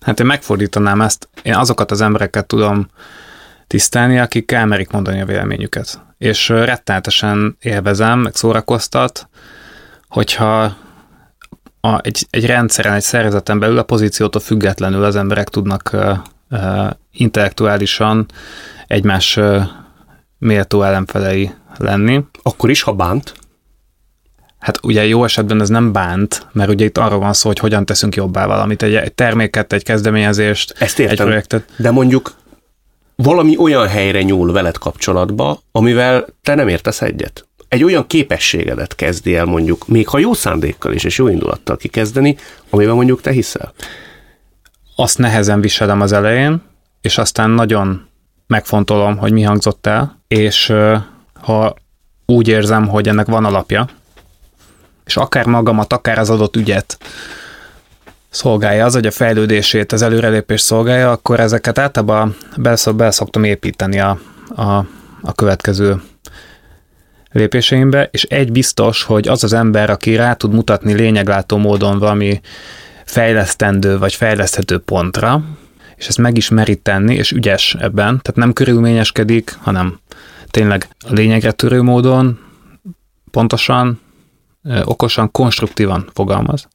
Hát 0.00 0.20
én 0.20 0.26
megfordítanám 0.26 1.00
ezt, 1.00 1.28
én 1.42 1.54
azokat 1.54 1.90
az 1.90 2.00
embereket 2.00 2.46
tudom 2.46 2.88
tisztelni, 3.66 4.18
akik 4.18 4.52
elmerik 4.52 4.90
mondani 4.90 5.20
a 5.20 5.24
véleményüket. 5.24 6.00
És 6.18 6.48
rettenetesen 6.48 7.56
élvezem, 7.60 8.18
meg 8.18 8.34
szórakoztat, 8.34 9.28
hogyha 10.08 10.76
a, 11.80 12.00
egy, 12.00 12.26
egy 12.30 12.46
rendszeren, 12.46 12.92
egy 12.92 13.02
szervezeten 13.02 13.58
belül 13.58 13.78
a 13.78 13.82
pozíciótól 13.82 14.40
függetlenül 14.40 15.04
az 15.04 15.16
emberek 15.16 15.48
tudnak 15.48 15.90
uh, 15.92 16.18
uh, 16.50 16.90
intellektuálisan 17.12 18.26
egymás 18.86 19.36
uh, 19.36 19.62
méltó 20.38 20.82
ellenfelei 20.82 21.54
lenni. 21.76 22.24
Akkor 22.42 22.70
is, 22.70 22.82
ha 22.82 22.92
bánt? 22.92 23.34
Hát 24.66 24.78
ugye 24.82 25.06
jó 25.06 25.24
esetben 25.24 25.60
ez 25.60 25.68
nem 25.68 25.92
bánt, 25.92 26.46
mert 26.52 26.70
ugye 26.70 26.84
itt 26.84 26.98
arról 26.98 27.18
van 27.18 27.32
szó, 27.32 27.48
hogy 27.48 27.58
hogyan 27.58 27.84
teszünk 27.84 28.14
jobbá 28.14 28.46
valamit, 28.46 28.82
egy, 28.82 28.94
egy 28.94 29.12
terméket, 29.12 29.72
egy 29.72 29.82
kezdeményezést, 29.82 30.74
Ezt 30.78 30.98
értem, 30.98 31.16
egy 31.16 31.22
projektet. 31.24 31.68
De 31.76 31.90
mondjuk 31.90 32.34
valami 33.16 33.56
olyan 33.56 33.88
helyre 33.88 34.22
nyúl 34.22 34.52
veled 34.52 34.78
kapcsolatba, 34.78 35.60
amivel 35.72 36.26
te 36.42 36.54
nem 36.54 36.68
értesz 36.68 37.02
egyet. 37.02 37.46
Egy 37.68 37.84
olyan 37.84 38.06
képességedet 38.06 38.94
kezdi 38.94 39.36
el 39.36 39.44
mondjuk, 39.44 39.88
még 39.88 40.08
ha 40.08 40.18
jó 40.18 40.32
szándékkal 40.32 40.92
is 40.92 41.04
és 41.04 41.18
jó 41.18 41.28
indulattal 41.28 41.76
kikezdeni, 41.76 42.36
amiben 42.70 42.94
mondjuk 42.94 43.20
te 43.20 43.30
hiszel. 43.30 43.72
Azt 44.96 45.18
nehezen 45.18 45.60
viselem 45.60 46.00
az 46.00 46.12
elején, 46.12 46.62
és 47.00 47.18
aztán 47.18 47.50
nagyon 47.50 48.08
megfontolom, 48.46 49.16
hogy 49.16 49.32
mi 49.32 49.42
hangzott 49.42 49.86
el, 49.86 50.22
és 50.28 50.72
ha 51.40 51.74
úgy 52.26 52.48
érzem, 52.48 52.88
hogy 52.88 53.08
ennek 53.08 53.26
van 53.26 53.44
alapja, 53.44 53.88
és 55.06 55.16
akár 55.16 55.46
magamat, 55.46 55.92
akár 55.92 56.18
az 56.18 56.30
adott 56.30 56.56
ügyet 56.56 56.98
szolgálja. 58.28 58.84
Az, 58.84 58.94
hogy 58.94 59.06
a 59.06 59.10
fejlődését, 59.10 59.92
az 59.92 60.02
előrelépés 60.02 60.60
szolgálja, 60.60 61.10
akkor 61.10 61.40
ezeket 61.40 61.78
általában 61.78 62.36
be 62.96 63.10
szoktam 63.10 63.44
építeni 63.44 64.00
a, 64.00 64.18
a, 64.54 64.86
a 65.22 65.32
következő 65.34 66.02
lépéseimbe, 67.32 68.08
és 68.10 68.22
egy 68.22 68.52
biztos, 68.52 69.02
hogy 69.02 69.28
az 69.28 69.44
az 69.44 69.52
ember, 69.52 69.90
aki 69.90 70.16
rá 70.16 70.32
tud 70.32 70.52
mutatni 70.52 70.92
lényeglátó 70.92 71.56
módon 71.56 71.98
valami 71.98 72.40
fejlesztendő 73.04 73.98
vagy 73.98 74.14
fejleszthető 74.14 74.78
pontra, 74.78 75.44
és 75.96 76.08
ezt 76.08 76.18
meg 76.18 76.36
is 76.36 76.48
meri 76.48 76.76
tenni, 76.76 77.14
és 77.14 77.30
ügyes 77.30 77.76
ebben, 77.78 78.20
tehát 78.22 78.34
nem 78.34 78.52
körülményeskedik, 78.52 79.58
hanem 79.60 80.00
tényleg 80.50 80.88
a 80.98 81.12
lényegre 81.12 81.52
törő 81.52 81.82
módon, 81.82 82.38
pontosan, 83.30 84.00
okosan, 84.84 85.30
konstruktívan 85.30 86.10
fogalmaz. 86.14 86.68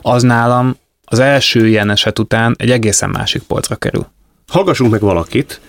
Az 0.00 0.22
nálam 0.22 0.76
az 1.04 1.18
első 1.18 1.66
ilyen 1.66 1.90
eset 1.90 2.18
után 2.18 2.54
egy 2.58 2.70
egészen 2.70 3.10
másik 3.10 3.42
polcra 3.42 3.76
kerül. 3.76 4.06
Hallgassunk 4.48 4.90
meg 4.90 5.00
valakit, 5.00 5.60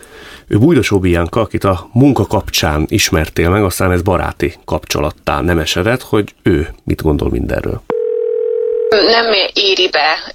ő 0.47 0.57
Bújdosó 0.57 0.99
Bianca, 0.99 1.39
akit 1.39 1.63
a 1.63 1.89
munka 1.91 2.25
kapcsán 2.25 2.85
ismertél 2.87 3.49
meg, 3.49 3.63
aztán 3.63 3.91
ez 3.91 4.01
baráti 4.01 4.53
kapcsolattá 4.65 5.41
nem 5.41 5.59
esedett, 5.59 6.01
hogy 6.01 6.33
ő 6.43 6.69
mit 6.83 7.01
gondol 7.01 7.29
mindenről. 7.29 7.81
Nem 8.89 9.25
éri 9.53 9.89
be 9.89 10.33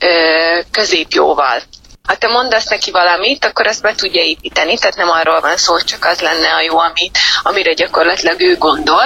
középjóval 0.70 1.62
ha 2.08 2.16
te 2.16 2.28
mondasz 2.28 2.66
neki 2.66 2.90
valamit, 2.90 3.44
akkor 3.44 3.66
azt 3.66 3.82
be 3.82 3.94
tudja 3.94 4.22
építeni, 4.22 4.78
tehát 4.78 4.96
nem 4.96 5.08
arról 5.08 5.40
van 5.40 5.56
szó, 5.56 5.80
csak 5.80 6.04
az 6.04 6.20
lenne 6.20 6.54
a 6.54 6.60
jó, 6.60 6.78
amit, 6.78 7.18
amire 7.42 7.72
gyakorlatilag 7.72 8.40
ő 8.40 8.56
gondol, 8.56 9.04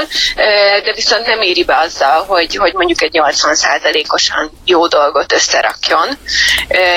de 0.84 0.92
viszont 0.94 1.26
nem 1.26 1.42
éri 1.42 1.64
be 1.64 1.76
azzal, 1.76 2.24
hogy, 2.24 2.56
hogy 2.56 2.72
mondjuk 2.72 3.02
egy 3.02 3.20
80%-osan 3.22 4.50
jó 4.64 4.86
dolgot 4.86 5.32
összerakjon, 5.32 6.18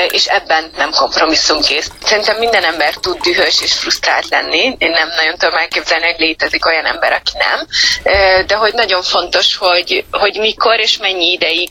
és 0.10 0.26
ebben 0.26 0.72
nem 0.78 0.92
kompromisszumkész. 0.92 1.92
Szerintem 2.04 2.38
minden 2.38 2.64
ember 2.64 2.94
tud 2.94 3.22
dühös 3.22 3.62
és 3.62 3.74
frusztrált 3.74 4.30
lenni, 4.30 4.76
én 4.78 4.90
nem 4.90 5.08
nagyon 5.16 5.38
tudom 5.38 5.56
elképzelni, 5.58 6.06
hogy 6.06 6.20
létezik 6.20 6.66
olyan 6.66 6.86
ember, 6.86 7.12
aki 7.12 7.32
nem, 7.38 7.68
de 8.46 8.56
hogy 8.56 8.74
nagyon 8.74 9.02
fontos, 9.02 9.56
hogy, 9.56 10.06
hogy 10.12 10.38
mikor 10.38 10.80
és 10.80 10.98
mennyi 10.98 11.32
ideig 11.32 11.70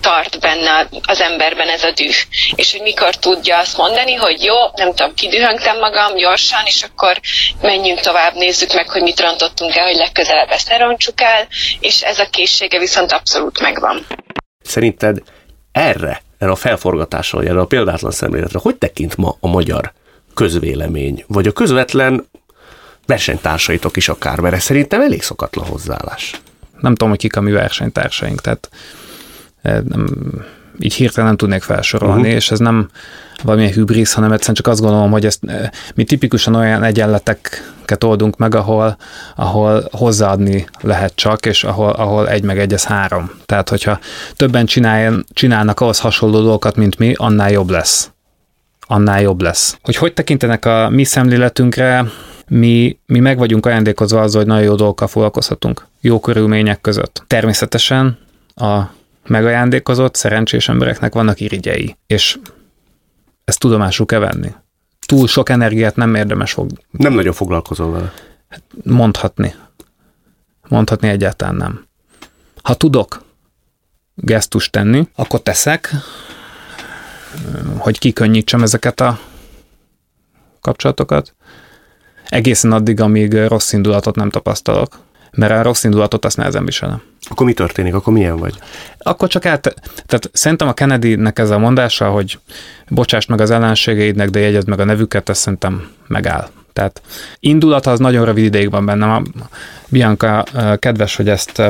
tart 0.00 0.40
benne 0.40 0.88
az 1.02 1.20
emberben 1.20 1.68
ez 1.68 1.82
a 1.82 1.90
düh. 1.90 2.14
És 2.54 2.72
hogy 2.72 2.80
mikor 2.80 3.14
tudja 3.14 3.58
azt 3.58 3.76
mondani, 3.76 4.14
hogy 4.14 4.42
jó, 4.42 4.54
nem 4.74 4.94
tudom, 4.94 5.14
kidühöngtem 5.14 5.78
magam 5.78 6.16
gyorsan, 6.16 6.62
és 6.64 6.82
akkor 6.82 7.20
menjünk 7.60 8.00
tovább, 8.00 8.34
nézzük 8.34 8.72
meg, 8.74 8.90
hogy 8.90 9.02
mit 9.02 9.20
rontottunk 9.20 9.76
el, 9.76 9.86
hogy 9.86 9.96
legközelebb 9.96 10.50
ezt 10.50 10.68
ne 10.68 10.76
roncsuk 10.76 11.20
el, 11.20 11.46
és 11.80 12.02
ez 12.02 12.18
a 12.18 12.28
készsége 12.30 12.78
viszont 12.78 13.12
abszolút 13.12 13.60
megvan. 13.60 14.06
Szerinted 14.62 15.18
erre, 15.72 16.22
erre 16.38 16.50
a 16.50 16.56
felforgatásra, 16.56 17.42
erre 17.42 17.60
a 17.60 17.66
példátlan 17.66 18.10
szemléletre, 18.10 18.58
hogy 18.62 18.76
tekint 18.76 19.16
ma 19.16 19.36
a 19.40 19.48
magyar 19.48 19.92
közvélemény, 20.34 21.24
vagy 21.26 21.46
a 21.46 21.52
közvetlen 21.52 22.28
versenytársaitok 23.06 23.96
is 23.96 24.08
akár, 24.08 24.38
mert 24.38 24.54
ez 24.54 24.62
szerintem 24.62 25.00
elég 25.00 25.22
szokatlan 25.22 25.66
hozzáállás. 25.66 26.40
Nem 26.80 26.92
tudom, 26.92 27.08
hogy 27.08 27.18
kik 27.18 27.36
a 27.36 27.40
mi 27.40 27.50
versenytársaink, 27.50 28.40
tehát 28.40 28.68
nem, 29.88 30.06
így 30.78 30.94
hirtelen 30.94 31.28
nem 31.28 31.36
tudnék 31.36 31.62
felsorolni, 31.62 32.20
uh-huh. 32.20 32.34
és 32.34 32.50
ez 32.50 32.58
nem 32.58 32.88
valamilyen 33.42 33.72
hübrisz, 33.72 34.12
hanem 34.12 34.32
egyszerűen 34.32 34.56
csak 34.56 34.66
azt 34.66 34.80
gondolom, 34.80 35.10
hogy 35.10 35.26
ezt 35.26 35.40
mi 35.94 36.04
tipikusan 36.04 36.54
olyan 36.54 36.82
egyenleteket 36.82 38.04
oldunk 38.04 38.36
meg, 38.36 38.54
ahol, 38.54 38.96
ahol 39.36 39.88
hozzáadni 39.90 40.66
lehet 40.80 41.12
csak, 41.14 41.46
és 41.46 41.64
ahol, 41.64 41.90
ahol 41.90 42.28
egy 42.28 42.42
meg 42.42 42.58
egy, 42.58 42.72
ez 42.72 42.84
három. 42.84 43.30
Tehát, 43.46 43.68
hogyha 43.68 43.98
többen 44.36 44.66
csinálj, 44.66 45.14
csinálnak 45.32 45.80
ahhoz 45.80 45.98
hasonló 45.98 46.40
dolgokat, 46.40 46.76
mint 46.76 46.98
mi, 46.98 47.12
annál 47.16 47.50
jobb 47.50 47.70
lesz. 47.70 48.10
Annál 48.88 49.20
jobb 49.20 49.40
lesz. 49.40 49.78
Hogy 49.82 49.96
hogy 49.96 50.12
tekintenek 50.12 50.64
a 50.64 50.88
mi 50.90 51.04
szemléletünkre, 51.04 52.04
mi, 52.48 52.98
mi 53.06 53.18
meg 53.18 53.38
vagyunk 53.38 53.66
ajándékozva 53.66 54.20
azzal, 54.20 54.40
hogy 54.40 54.50
nagyon 54.50 54.64
jó 54.64 54.74
dolgokkal 54.74 55.08
foglalkozhatunk. 55.08 55.86
Jó 56.00 56.20
körülmények 56.20 56.80
között. 56.80 57.24
Természetesen 57.26 58.18
a 58.54 58.82
megajándékozott, 59.28 60.14
szerencsés 60.14 60.68
embereknek 60.68 61.14
vannak 61.14 61.40
irigyei, 61.40 61.96
és 62.06 62.38
ezt 63.44 63.58
tudomásul 63.58 64.06
kell 64.06 64.18
venni. 64.18 64.54
Túl 65.06 65.26
sok 65.26 65.48
energiát 65.48 65.96
nem 65.96 66.14
érdemes 66.14 66.52
fog... 66.52 66.70
Nem 66.90 67.12
nagyon 67.12 67.32
foglalkozol 67.32 67.90
vele. 67.90 68.12
Hát 68.48 68.62
mondhatni. 68.84 69.54
Mondhatni 70.68 71.08
egyáltalán 71.08 71.54
nem. 71.54 71.86
Ha 72.62 72.74
tudok 72.74 73.24
gesztust 74.14 74.72
tenni, 74.72 75.08
akkor 75.14 75.40
teszek, 75.40 75.90
hogy 77.76 77.98
kikönnyítsem 77.98 78.62
ezeket 78.62 79.00
a 79.00 79.18
kapcsolatokat. 80.60 81.34
Egészen 82.28 82.72
addig, 82.72 83.00
amíg 83.00 83.34
rossz 83.34 83.72
indulatot 83.72 84.14
nem 84.14 84.30
tapasztalok. 84.30 84.98
Mert 85.30 85.52
a 85.52 85.62
rossz 85.62 85.84
indulatot 85.84 86.24
azt 86.24 86.36
nehezen 86.36 86.64
viselem. 86.64 87.02
Akkor 87.28 87.46
mi 87.46 87.52
történik? 87.52 87.94
Akkor 87.94 88.12
milyen 88.12 88.36
vagy? 88.36 88.54
Akkor 88.98 89.28
csak 89.28 89.46
át, 89.46 89.74
tehát 90.06 90.30
szerintem 90.32 90.68
a 90.68 90.72
Kennedy-nek 90.72 91.38
ez 91.38 91.50
a 91.50 91.58
mondása, 91.58 92.10
hogy 92.10 92.38
bocsáss 92.88 93.26
meg 93.26 93.40
az 93.40 93.50
ellenségeidnek, 93.50 94.30
de 94.30 94.38
jegyezd 94.38 94.68
meg 94.68 94.80
a 94.80 94.84
nevüket, 94.84 95.28
ez 95.28 95.38
szerintem 95.38 95.88
megáll. 96.06 96.48
Tehát 96.72 97.02
indulata 97.40 97.90
az 97.90 97.98
nagyon 97.98 98.24
rövid 98.24 98.44
ideig 98.44 98.70
van 98.70 98.86
bennem. 98.86 99.10
A 99.10 99.22
Bianca 99.88 100.44
kedves, 100.78 101.16
hogy 101.16 101.28
ezt 101.28 101.62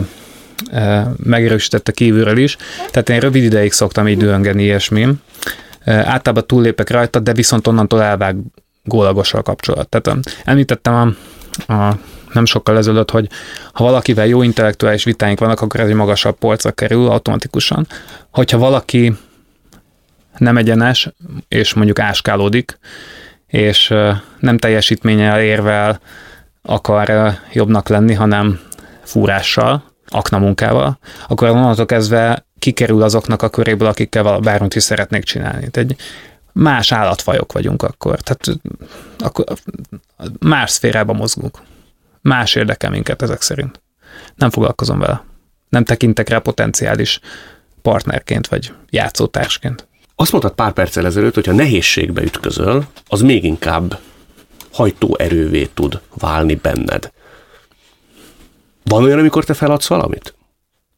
megerősítette 1.16 1.92
kívülről 1.92 2.38
is. 2.38 2.56
Tehát 2.90 3.08
én 3.08 3.20
rövid 3.20 3.42
ideig 3.42 3.72
szoktam 3.72 4.08
így 4.08 4.18
dühöngeni 4.18 4.62
ilyesmim. 4.62 5.20
Általában 5.84 6.46
túllépek 6.46 6.90
rajta, 6.90 7.18
de 7.18 7.32
viszont 7.32 7.66
onnantól 7.66 8.02
elvág 8.02 8.36
gólagos 8.84 9.34
a 9.34 9.42
kapcsolat. 9.42 9.88
Tehát 9.88 10.26
említettem 10.44 11.16
a, 11.66 11.72
a 11.72 11.98
nem 12.36 12.44
sokkal 12.44 12.76
ezelőtt, 12.76 13.10
hogy 13.10 13.28
ha 13.72 13.84
valakivel 13.84 14.26
jó 14.26 14.42
intellektuális 14.42 15.04
vitáink 15.04 15.40
vannak, 15.40 15.60
akkor 15.60 15.80
ez 15.80 15.88
egy 15.88 15.94
magasabb 15.94 16.38
polcra 16.38 16.70
kerül 16.72 17.08
automatikusan. 17.08 17.86
Hogyha 18.30 18.58
valaki 18.58 19.16
nem 20.38 20.56
egyenes, 20.56 21.08
és 21.48 21.74
mondjuk 21.74 21.98
áskálódik, 21.98 22.78
és 23.46 23.94
nem 24.38 24.58
teljesítménnyel 24.58 25.40
érvel 25.40 26.00
akar 26.62 27.38
jobbnak 27.52 27.88
lenni, 27.88 28.14
hanem 28.14 28.60
fúrással, 29.02 29.82
aknamunkával, 30.08 30.98
akkor 31.28 31.48
onnantól 31.48 31.86
kezdve 31.86 32.46
kikerül 32.58 33.02
azoknak 33.02 33.42
a 33.42 33.48
köréből, 33.48 33.88
akikkel 33.88 34.38
bármit 34.38 34.74
is 34.74 34.82
szeretnék 34.82 35.24
csinálni. 35.24 35.70
Tehát 35.70 35.90
egy 35.90 35.96
más 36.52 36.92
állatfajok 36.92 37.52
vagyunk 37.52 37.82
akkor. 37.82 38.20
Tehát 38.20 38.60
akkor 39.18 39.44
más 40.38 40.70
szférában 40.70 41.16
mozgunk. 41.16 41.58
Más 42.26 42.54
érdekel 42.54 42.90
minket 42.90 43.22
ezek 43.22 43.42
szerint. 43.42 43.82
Nem 44.34 44.50
foglalkozom 44.50 44.98
vele. 44.98 45.24
Nem 45.68 45.84
tekintek 45.84 46.28
rá 46.28 46.38
potenciális 46.38 47.20
partnerként 47.82 48.48
vagy 48.48 48.72
játszótársként. 48.90 49.88
Azt 50.14 50.32
mondtad 50.32 50.54
pár 50.54 50.72
perccel 50.72 51.06
ezelőtt, 51.06 51.34
hogy 51.34 51.46
ha 51.46 51.52
nehézségbe 51.52 52.22
ütközöl, 52.22 52.86
az 53.08 53.20
még 53.20 53.44
inkább 53.44 53.98
hajtóerővé 54.72 55.64
tud 55.74 56.00
válni 56.14 56.54
benned. 56.54 57.12
Van 58.84 59.02
olyan, 59.02 59.18
amikor 59.18 59.44
te 59.44 59.54
feladsz 59.54 59.86
valamit? 59.86 60.34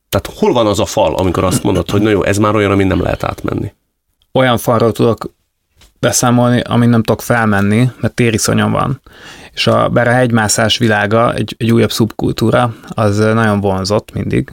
Tehát 0.08 0.38
hol 0.38 0.52
van 0.52 0.66
az 0.66 0.80
a 0.80 0.86
fal, 0.86 1.14
amikor 1.14 1.44
azt 1.44 1.62
mondod, 1.62 1.90
hogy 1.90 2.02
na 2.02 2.10
jó, 2.10 2.24
ez 2.24 2.38
már 2.38 2.54
olyan, 2.54 2.70
amit 2.70 2.86
nem 2.86 3.02
lehet 3.02 3.24
átmenni? 3.24 3.74
Olyan 4.32 4.58
falról 4.58 4.92
tudok 4.92 5.34
beszámolni, 5.98 6.60
amin 6.60 6.88
nem 6.88 7.02
tudok 7.02 7.22
felmenni, 7.22 7.90
mert 8.00 8.14
tériszonyom 8.14 8.70
van. 8.70 9.00
És 9.58 9.66
a, 9.66 9.88
bár 9.88 10.08
a 10.08 10.12
hegymászás 10.12 10.78
világa, 10.78 11.34
egy, 11.34 11.54
egy 11.58 11.72
újabb 11.72 11.92
szubkultúra, 11.92 12.74
az 12.88 13.16
nagyon 13.18 13.60
vonzott 13.60 14.12
mindig. 14.12 14.52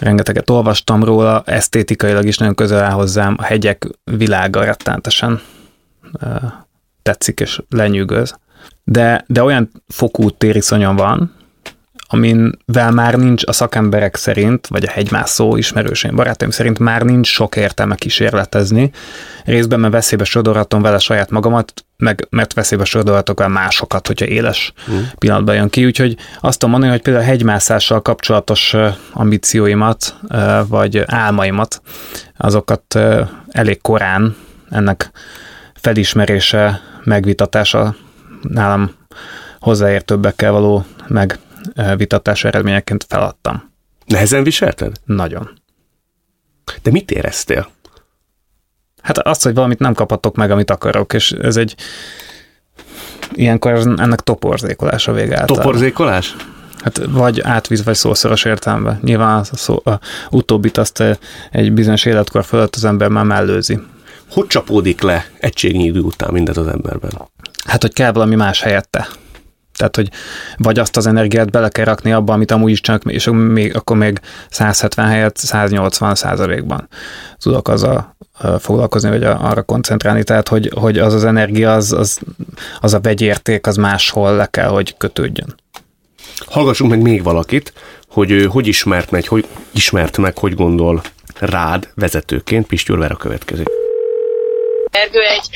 Rengeteget 0.00 0.50
olvastam 0.50 1.04
róla, 1.04 1.42
esztétikailag 1.46 2.24
is 2.24 2.38
nagyon 2.38 2.54
közel 2.54 2.84
áll 2.84 2.90
hozzám, 2.90 3.36
a 3.38 3.42
hegyek 3.42 3.86
világa 4.04 4.64
rettentesen 4.64 5.40
tetszik 7.02 7.40
és 7.40 7.62
lenyűgöz. 7.70 8.38
De, 8.84 9.24
de 9.26 9.42
olyan 9.42 9.70
fokú 9.88 10.30
tériszonyom 10.30 10.96
van, 10.96 11.34
aminvel 12.10 12.90
már 12.90 13.14
nincs 13.14 13.42
a 13.46 13.52
szakemberek 13.52 14.16
szerint, 14.16 14.66
vagy 14.66 14.84
a 14.84 14.90
hegymászó 14.90 15.56
ismerősén 15.56 16.14
barátaim 16.14 16.50
szerint 16.50 16.78
már 16.78 17.02
nincs 17.02 17.26
sok 17.26 17.56
értelme 17.56 17.94
kísérletezni. 17.94 18.90
Részben, 19.44 19.80
mert 19.80 19.92
veszélybe 19.92 20.24
sodorhatom 20.24 20.82
vele 20.82 20.98
saját 20.98 21.30
magamat, 21.30 21.72
meg 21.96 22.26
mert 22.30 22.52
veszélybe 22.52 22.84
sodorhatok 22.84 23.40
el 23.40 23.48
másokat, 23.48 24.06
hogyha 24.06 24.26
éles 24.26 24.72
mm. 24.90 24.98
pillanatban 25.18 25.54
jön 25.54 25.68
ki. 25.68 25.86
Úgyhogy 25.86 26.16
azt 26.40 26.58
tudom 26.58 26.70
mondani, 26.70 26.92
hogy 26.92 27.02
például 27.02 27.24
a 27.24 27.28
hegymászással 27.28 28.02
kapcsolatos 28.02 28.74
ambícióimat, 29.12 30.16
vagy 30.68 31.02
álmaimat, 31.06 31.82
azokat 32.36 32.98
elég 33.48 33.80
korán 33.80 34.36
ennek 34.70 35.10
felismerése, 35.74 36.80
megvitatása 37.04 37.94
nálam 38.42 38.90
hozzáértőbbekkel 39.60 40.52
való 40.52 40.84
meg 41.06 41.38
vitatás 41.96 42.44
eredményeként 42.44 43.04
feladtam. 43.08 43.72
Nehezen 44.06 44.42
viselted? 44.42 44.92
Nagyon. 45.04 45.50
De 46.82 46.90
mit 46.90 47.10
éreztél? 47.10 47.70
Hát 49.02 49.18
azt, 49.18 49.42
hogy 49.42 49.54
valamit 49.54 49.78
nem 49.78 49.94
kaphatok 49.94 50.36
meg, 50.36 50.50
amit 50.50 50.70
akarok, 50.70 51.12
és 51.12 51.32
ez 51.32 51.56
egy 51.56 51.74
ilyenkor 53.32 53.72
ennek 53.72 54.20
toporzékolás 54.20 55.08
a 55.08 55.12
vége 55.12 55.40
által. 55.40 55.56
Toporzékolás? 55.56 56.36
Hát 56.82 57.00
vagy 57.08 57.40
átvíz, 57.40 57.84
vagy 57.84 57.94
szószoros 57.94 58.44
értelemben. 58.44 58.98
Nyilván 59.02 59.38
a, 59.38 59.44
szó, 59.44 59.82
a 59.84 60.00
utóbbit 60.30 60.78
azt 60.78 61.04
egy 61.50 61.72
bizonyos 61.72 62.04
életkor 62.04 62.44
fölött 62.44 62.74
az 62.74 62.84
ember 62.84 63.08
már 63.08 63.24
mellőzi. 63.24 63.78
Hogy 64.30 64.46
csapódik 64.46 65.00
le 65.00 65.30
egységnyi 65.38 65.84
idő 65.84 66.00
után 66.00 66.32
mindez 66.32 66.56
az 66.56 66.66
emberben? 66.66 67.10
Hát, 67.66 67.82
hogy 67.82 67.92
kell 67.92 68.12
valami 68.12 68.34
más 68.34 68.62
helyette. 68.62 69.08
Tehát, 69.78 69.96
hogy 69.96 70.08
vagy 70.56 70.78
azt 70.78 70.96
az 70.96 71.06
energiát 71.06 71.50
bele 71.50 71.68
kell 71.68 71.84
rakni 71.84 72.12
abba, 72.12 72.32
amit 72.32 72.50
amúgy 72.50 72.70
is 72.70 72.80
csak, 72.80 73.02
és 73.04 73.28
még, 73.32 73.76
akkor 73.76 73.96
még 73.96 74.20
170 74.50 75.06
helyett 75.06 75.36
180 75.36 76.14
százalékban 76.14 76.88
tudok 77.38 77.68
azzal 77.68 78.16
foglalkozni, 78.58 79.08
vagy 79.08 79.24
arra 79.24 79.62
koncentrálni, 79.62 80.22
tehát 80.22 80.48
hogy, 80.48 80.70
hogy 80.74 80.98
az 80.98 81.14
az 81.14 81.24
energia, 81.24 81.74
az, 81.74 81.92
az, 81.92 82.18
az 82.80 82.94
a 82.94 83.00
vegyérték, 83.00 83.66
az 83.66 83.76
máshol 83.76 84.36
le 84.36 84.46
kell, 84.46 84.68
hogy 84.68 84.96
kötődjön. 84.96 85.54
Hallgassunk 86.46 86.90
meg 86.90 87.02
még 87.02 87.22
valakit, 87.22 87.72
hogy 88.08 88.30
ő 88.30 88.44
hogy 88.44 88.66
ismert 88.66 89.10
meg, 89.10 89.28
hogy 89.28 89.46
ismert 89.70 90.16
meg, 90.16 90.38
hogy 90.38 90.54
gondol 90.54 91.02
rád 91.38 91.88
vezetőként. 91.94 92.66
Pistyúr 92.66 93.10
a 93.10 93.16
következő. 93.16 93.62
Gergő 94.90 95.20
egy, 95.20 95.48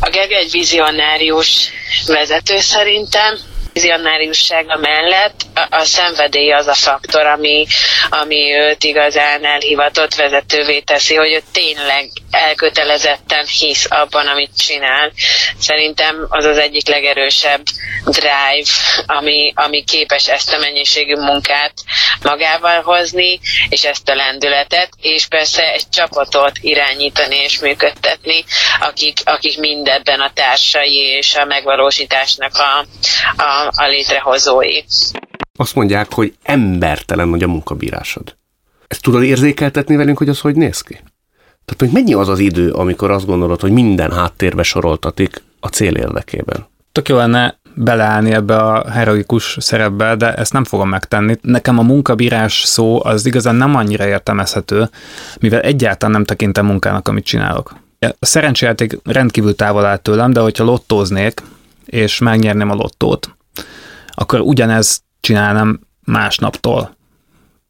a 0.00 0.08
Gergő 0.08 0.34
egy 0.34 0.50
vizionárius 0.50 1.70
vezető 2.06 2.58
szerintem, 2.58 3.38
vizionáriussága 3.72 4.76
mellett 4.76 5.40
a, 5.70 5.84
szenvedély 5.84 6.52
az 6.52 6.66
a 6.66 6.74
faktor, 6.74 7.26
ami, 7.26 7.66
ami 8.10 8.54
őt 8.54 8.84
igazán 8.84 9.44
elhivatott 9.44 10.14
vezetővé 10.14 10.80
teszi, 10.80 11.14
hogy 11.14 11.32
ő 11.32 11.42
tényleg 11.52 12.10
elkötelezetten 12.30 13.46
hisz 13.46 13.86
abban, 13.90 14.26
amit 14.26 14.50
csinál. 14.58 15.12
Szerintem 15.58 16.26
az 16.28 16.44
az 16.44 16.58
egyik 16.58 16.88
legerősebb 16.88 17.62
drive, 18.04 18.70
ami, 19.06 19.52
ami 19.56 19.84
képes 19.84 20.28
ezt 20.28 20.52
a 20.52 20.58
mennyiségű 20.58 21.14
munkát 21.14 21.72
magával 22.22 22.82
hozni, 22.82 23.40
és 23.68 23.84
ezt 23.84 24.08
a 24.08 24.14
lendületet, 24.14 24.88
és 25.00 25.26
persze 25.26 25.72
egy 25.72 25.88
csapatot 25.92 26.52
irányítani 26.60 27.36
és 27.36 27.58
működtetni, 27.58 28.44
akik, 28.80 29.18
akik 29.24 29.58
mindebben 29.58 30.20
a 30.20 30.30
társai 30.34 30.96
és 30.96 31.34
a 31.34 31.44
megvalósításnak 31.44 32.52
a, 32.56 32.84
a, 33.42 33.59
a 33.68 33.86
létrehozói. 33.88 34.82
Azt 35.58 35.74
mondják, 35.74 36.12
hogy 36.12 36.34
embertelen 36.42 37.28
hogy 37.28 37.42
a 37.42 37.48
munkabírásod. 37.48 38.36
Ezt 38.86 39.02
tudod 39.02 39.22
érzékeltetni 39.22 39.96
velünk, 39.96 40.18
hogy 40.18 40.28
az 40.28 40.40
hogy 40.40 40.56
néz 40.56 40.80
ki? 40.80 40.94
Tehát, 41.64 41.92
hogy 41.92 42.02
mennyi 42.02 42.14
az 42.14 42.28
az 42.28 42.38
idő, 42.38 42.70
amikor 42.70 43.10
azt 43.10 43.26
gondolod, 43.26 43.60
hogy 43.60 43.70
minden 43.70 44.12
háttérbe 44.12 44.62
soroltatik 44.62 45.42
a 45.60 45.68
cél 45.68 45.94
érdekében? 45.94 46.68
Tök 46.92 47.08
jó 47.08 47.16
lenne 47.16 47.58
beleállni 47.74 48.32
ebbe 48.32 48.56
a 48.56 48.90
heroikus 48.90 49.56
szerepbe, 49.60 50.16
de 50.16 50.34
ezt 50.34 50.52
nem 50.52 50.64
fogom 50.64 50.88
megtenni. 50.88 51.36
Nekem 51.42 51.78
a 51.78 51.82
munkabírás 51.82 52.62
szó 52.64 53.04
az 53.04 53.26
igazán 53.26 53.54
nem 53.54 53.76
annyira 53.76 54.06
értelmezhető, 54.06 54.90
mivel 55.40 55.60
egyáltalán 55.60 56.14
nem 56.14 56.24
tekintem 56.24 56.66
munkának, 56.66 57.08
amit 57.08 57.24
csinálok. 57.24 57.74
A 57.98 58.26
szerencsejáték 58.26 58.98
rendkívül 59.04 59.54
távol 59.54 59.84
áll 59.84 59.96
tőlem, 59.96 60.32
de 60.32 60.40
hogyha 60.40 60.64
lottóznék, 60.64 61.42
és 61.86 62.18
megnyerném 62.18 62.70
a 62.70 62.74
lottót, 62.74 63.36
akkor 64.14 64.40
ugyanezt 64.40 65.02
csinálnám 65.20 65.80
másnaptól. 66.04 66.96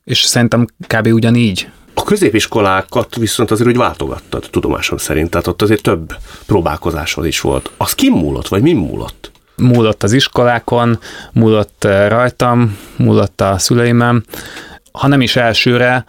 És 0.05 0.21
szerintem 0.21 0.67
kb. 0.87 1.07
ugyanígy 1.07 1.69
a 2.01 2.03
középiskolákat 2.03 3.17
viszont 3.17 3.51
azért 3.51 3.69
úgy 3.69 3.77
váltogattad, 3.77 4.49
tudomásom 4.51 4.99
szerint, 4.99 5.31
tehát 5.31 5.47
ott 5.47 5.63
azért 5.63 5.83
több 5.83 6.17
próbálkozásod 6.47 7.27
is 7.27 7.41
volt. 7.41 7.71
Az 7.77 7.93
kim 7.93 8.13
múlott, 8.13 8.49
vagy 8.49 8.63
mi 8.63 8.73
múlott? 8.73 9.31
Múlott 9.57 10.03
az 10.03 10.13
iskolákon, 10.13 10.99
múlott 11.33 11.85
eh, 11.85 12.09
rajtam, 12.09 12.79
múlott 12.97 13.41
a 13.41 13.59
szüleimem, 13.59 14.25
ha 14.93 15.07
nem 15.07 15.21
is 15.21 15.37
elsőre, 15.37 16.05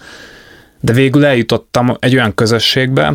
de 0.79 0.93
végül 0.93 1.25
eljutottam 1.25 1.97
egy 1.99 2.13
olyan 2.13 2.33
közösségbe, 2.33 3.13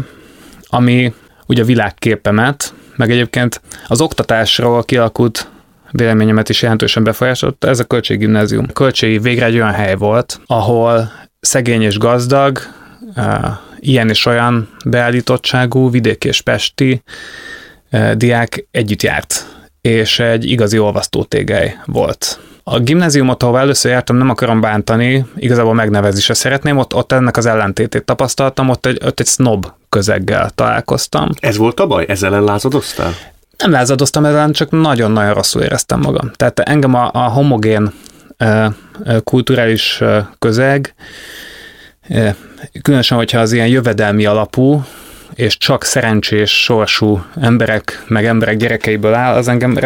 ami 0.66 1.14
ugye 1.46 1.62
a 1.62 1.66
világképemet, 1.66 2.74
meg 2.96 3.10
egyébként 3.10 3.60
az 3.86 4.00
oktatásról 4.00 4.84
kialakult 4.84 5.48
véleményemet 5.90 6.48
is 6.48 6.62
jelentősen 6.62 7.04
befolyásolta, 7.04 7.68
ez 7.68 7.80
a 7.80 7.84
költséggimnázium. 7.84 8.64
A 8.68 8.72
költségi 8.72 9.18
végre 9.18 9.44
egy 9.44 9.54
olyan 9.54 9.72
hely 9.72 9.94
volt, 9.94 10.40
ahol 10.46 11.12
szegény 11.40 11.82
és 11.82 11.98
gazdag, 11.98 12.58
ilyen 13.80 14.08
és 14.08 14.26
olyan 14.26 14.68
beállítottságú, 14.84 15.90
vidék 15.90 16.24
és 16.24 16.40
pesti 16.40 17.02
diák 18.14 18.66
együtt 18.70 19.02
járt, 19.02 19.46
és 19.80 20.18
egy 20.18 20.50
igazi 20.50 20.78
olvasztó 20.78 21.24
tégely 21.24 21.76
volt 21.84 22.40
A 22.62 22.78
gimnáziumot, 22.78 23.42
ahol 23.42 23.58
először 23.58 23.90
jártam, 23.90 24.16
nem 24.16 24.30
akarom 24.30 24.60
bántani, 24.60 25.26
igazából 25.36 25.74
megnevezni 25.74 26.20
se 26.20 26.34
szeretném, 26.34 26.76
ott, 26.76 26.94
ott 26.94 27.12
ennek 27.12 27.36
az 27.36 27.46
ellentétét 27.46 28.04
tapasztaltam, 28.04 28.68
ott 28.68 28.86
egy, 28.86 29.00
ott 29.04 29.20
egy 29.20 29.26
snob 29.26 29.66
közeggel 29.88 30.50
találkoztam. 30.50 31.28
Ez 31.40 31.56
volt 31.56 31.80
a 31.80 31.86
baj? 31.86 32.04
Ezzel 32.08 32.32
ellen 32.32 32.44
lázadoztál? 32.44 33.12
Nem 33.56 33.70
lázadoztam 33.70 34.24
ellen, 34.24 34.52
csak 34.52 34.70
nagyon-nagyon 34.70 35.34
rosszul 35.34 35.62
éreztem 35.62 36.00
magam. 36.00 36.30
Tehát 36.34 36.58
engem 36.58 36.94
a, 36.94 37.10
a 37.12 37.18
homogén 37.28 37.92
kulturális 39.24 40.02
közeg, 40.38 40.94
különösen, 42.82 43.16
hogyha 43.16 43.40
az 43.40 43.52
ilyen 43.52 43.66
jövedelmi 43.66 44.24
alapú, 44.24 44.84
és 45.34 45.56
csak 45.56 45.84
szerencsés 45.84 46.62
sorsú 46.62 47.24
emberek, 47.40 48.04
meg 48.06 48.24
emberek 48.24 48.56
gyerekeiből 48.56 49.14
áll, 49.14 49.34
az 49.34 49.48
engem 49.48 49.78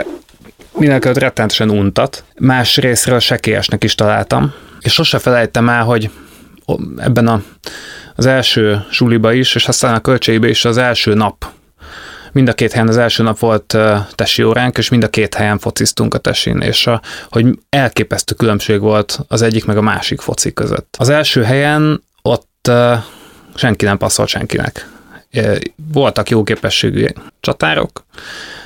mindenkelőtt 0.78 1.18
rettenetesen 1.18 1.70
untat. 1.70 2.24
Más 2.38 2.76
részről 2.76 3.18
sekélyesnek 3.18 3.84
is 3.84 3.94
találtam, 3.94 4.52
és 4.80 4.92
sose 4.92 5.18
felejtem 5.18 5.68
el, 5.68 5.84
hogy 5.84 6.10
ebben 6.96 7.26
a, 7.26 7.42
az 8.14 8.26
első 8.26 8.84
suliba 8.90 9.32
is, 9.32 9.54
és 9.54 9.68
aztán 9.68 9.94
a 9.94 10.00
költségbe 10.00 10.48
is 10.48 10.64
az 10.64 10.76
első 10.76 11.14
nap 11.14 11.46
mind 12.32 12.48
a 12.48 12.52
két 12.52 12.72
helyen 12.72 12.88
az 12.88 12.96
első 12.96 13.22
nap 13.22 13.38
volt 13.38 13.76
tesi 14.14 14.42
óránk, 14.42 14.78
és 14.78 14.88
mind 14.88 15.04
a 15.04 15.08
két 15.08 15.34
helyen 15.34 15.58
fociztunk 15.58 16.14
a 16.14 16.18
tesin, 16.18 16.60
és 16.60 16.86
a, 16.86 17.02
hogy 17.30 17.58
elképesztő 17.68 18.34
különbség 18.34 18.80
volt 18.80 19.18
az 19.28 19.42
egyik 19.42 19.64
meg 19.64 19.76
a 19.76 19.80
másik 19.80 20.20
foci 20.20 20.52
között. 20.52 20.96
Az 20.98 21.08
első 21.08 21.42
helyen 21.42 22.02
ott 22.22 22.70
senki 23.54 23.84
nem 23.84 23.98
passzolt 23.98 24.28
senkinek. 24.28 24.88
Voltak 25.92 26.28
jó 26.28 26.42
képességű 26.42 27.06
csatárok, 27.40 28.04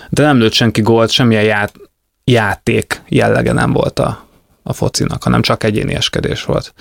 de 0.09 0.23
nem 0.23 0.39
lőtt 0.39 0.53
senki 0.53 0.81
gólt, 0.81 1.11
semmilyen 1.11 1.45
ját, 1.45 1.73
játék 2.25 3.01
jellege 3.09 3.53
nem 3.53 3.73
volt 3.73 3.99
a, 3.99 4.27
a 4.63 4.73
focinak, 4.73 5.23
hanem 5.23 5.43
csak 5.43 5.65
egyénieskedés 5.65 6.45
volt. 6.45 6.75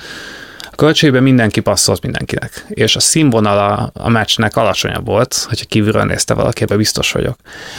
A 0.74 0.76
költségben 0.76 1.24
mindenki 1.24 1.60
passzolt 1.60 2.02
mindenkinek, 2.02 2.66
és 2.70 2.96
a 2.96 3.00
színvonal 3.00 3.58
a, 3.58 3.92
a 4.04 4.10
meccsnek 4.10 4.56
alacsonyabb 4.56 5.06
volt, 5.06 5.46
hogyha 5.50 5.66
kívülről 5.66 6.04
nézte 6.04 6.34
valaki, 6.34 6.64
ebben 6.64 6.78
biztos 6.78 7.12
vagyok. 7.12 7.36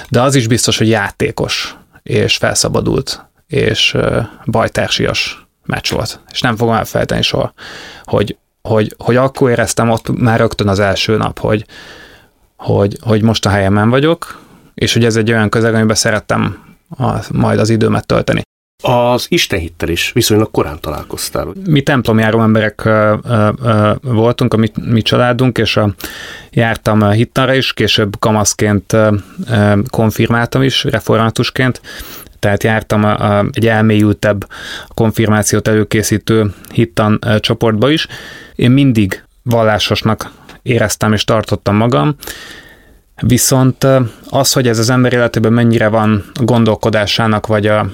De 0.08 0.20
az 0.20 0.34
is 0.34 0.46
biztos, 0.46 0.78
hogy 0.78 0.88
játékos, 0.88 1.76
és 2.02 2.36
felszabadult, 2.36 3.24
és 3.46 3.96
bajtársias 4.44 5.46
meccs 5.64 5.90
volt. 5.90 6.20
És 6.32 6.40
nem 6.40 6.56
fogom 6.56 6.74
elfelejteni 6.74 7.22
soha, 7.22 7.52
hogy, 8.02 8.36
hogy, 8.62 8.94
hogy 8.98 9.16
akkor 9.16 9.50
éreztem 9.50 9.90
ott 9.90 10.18
már 10.18 10.38
rögtön 10.38 10.68
az 10.68 10.78
első 10.78 11.16
nap, 11.16 11.38
hogy, 11.38 11.66
hogy, 12.56 12.96
hogy 13.00 13.22
most 13.22 13.46
a 13.46 13.50
helyemen 13.50 13.90
vagyok, 13.90 14.42
és 14.74 14.92
hogy 14.92 15.04
ez 15.04 15.16
egy 15.16 15.30
olyan 15.30 15.48
közeg, 15.48 15.74
amiben 15.74 15.96
szerettem 15.96 16.64
a, 16.98 17.12
majd 17.32 17.58
az 17.58 17.70
időmet 17.70 18.06
tölteni. 18.06 18.42
Az 18.86 19.26
Istenhittel 19.28 19.88
is 19.88 20.12
viszonylag 20.12 20.50
korán 20.50 20.80
találkoztál. 20.80 21.48
Mi 21.66 21.82
templomjáró 21.82 22.40
emberek 22.40 22.84
ö, 22.84 23.14
ö, 23.28 23.48
ö, 23.62 23.92
voltunk, 24.02 24.54
a 24.54 24.56
mi, 24.56 24.70
mi 24.84 25.02
családunk, 25.02 25.58
és 25.58 25.76
a, 25.76 25.94
jártam 26.50 27.10
hittanra 27.10 27.54
is, 27.54 27.72
később 27.72 28.18
kamaszként 28.18 28.92
ö, 28.92 29.16
konfirmáltam 29.90 30.62
is, 30.62 30.84
reformátusként, 30.84 31.80
tehát 32.38 32.62
jártam 32.62 33.04
a, 33.04 33.38
a, 33.38 33.46
egy 33.52 33.66
elmélyültebb 33.66 34.46
konfirmációt 34.94 35.68
előkészítő 35.68 36.54
hittan 36.72 37.18
ö, 37.26 37.40
csoportba 37.40 37.90
is. 37.90 38.06
Én 38.54 38.70
mindig 38.70 39.24
vallásosnak 39.42 40.30
éreztem 40.62 41.12
és 41.12 41.24
tartottam 41.24 41.76
magam, 41.76 42.16
Viszont 43.20 43.86
az, 44.28 44.52
hogy 44.52 44.68
ez 44.68 44.78
az 44.78 44.90
ember 44.90 45.12
életében 45.12 45.52
mennyire 45.52 45.88
van 45.88 46.24
gondolkodásának, 46.42 47.46
vagy 47.46 47.66
a, 47.66 47.86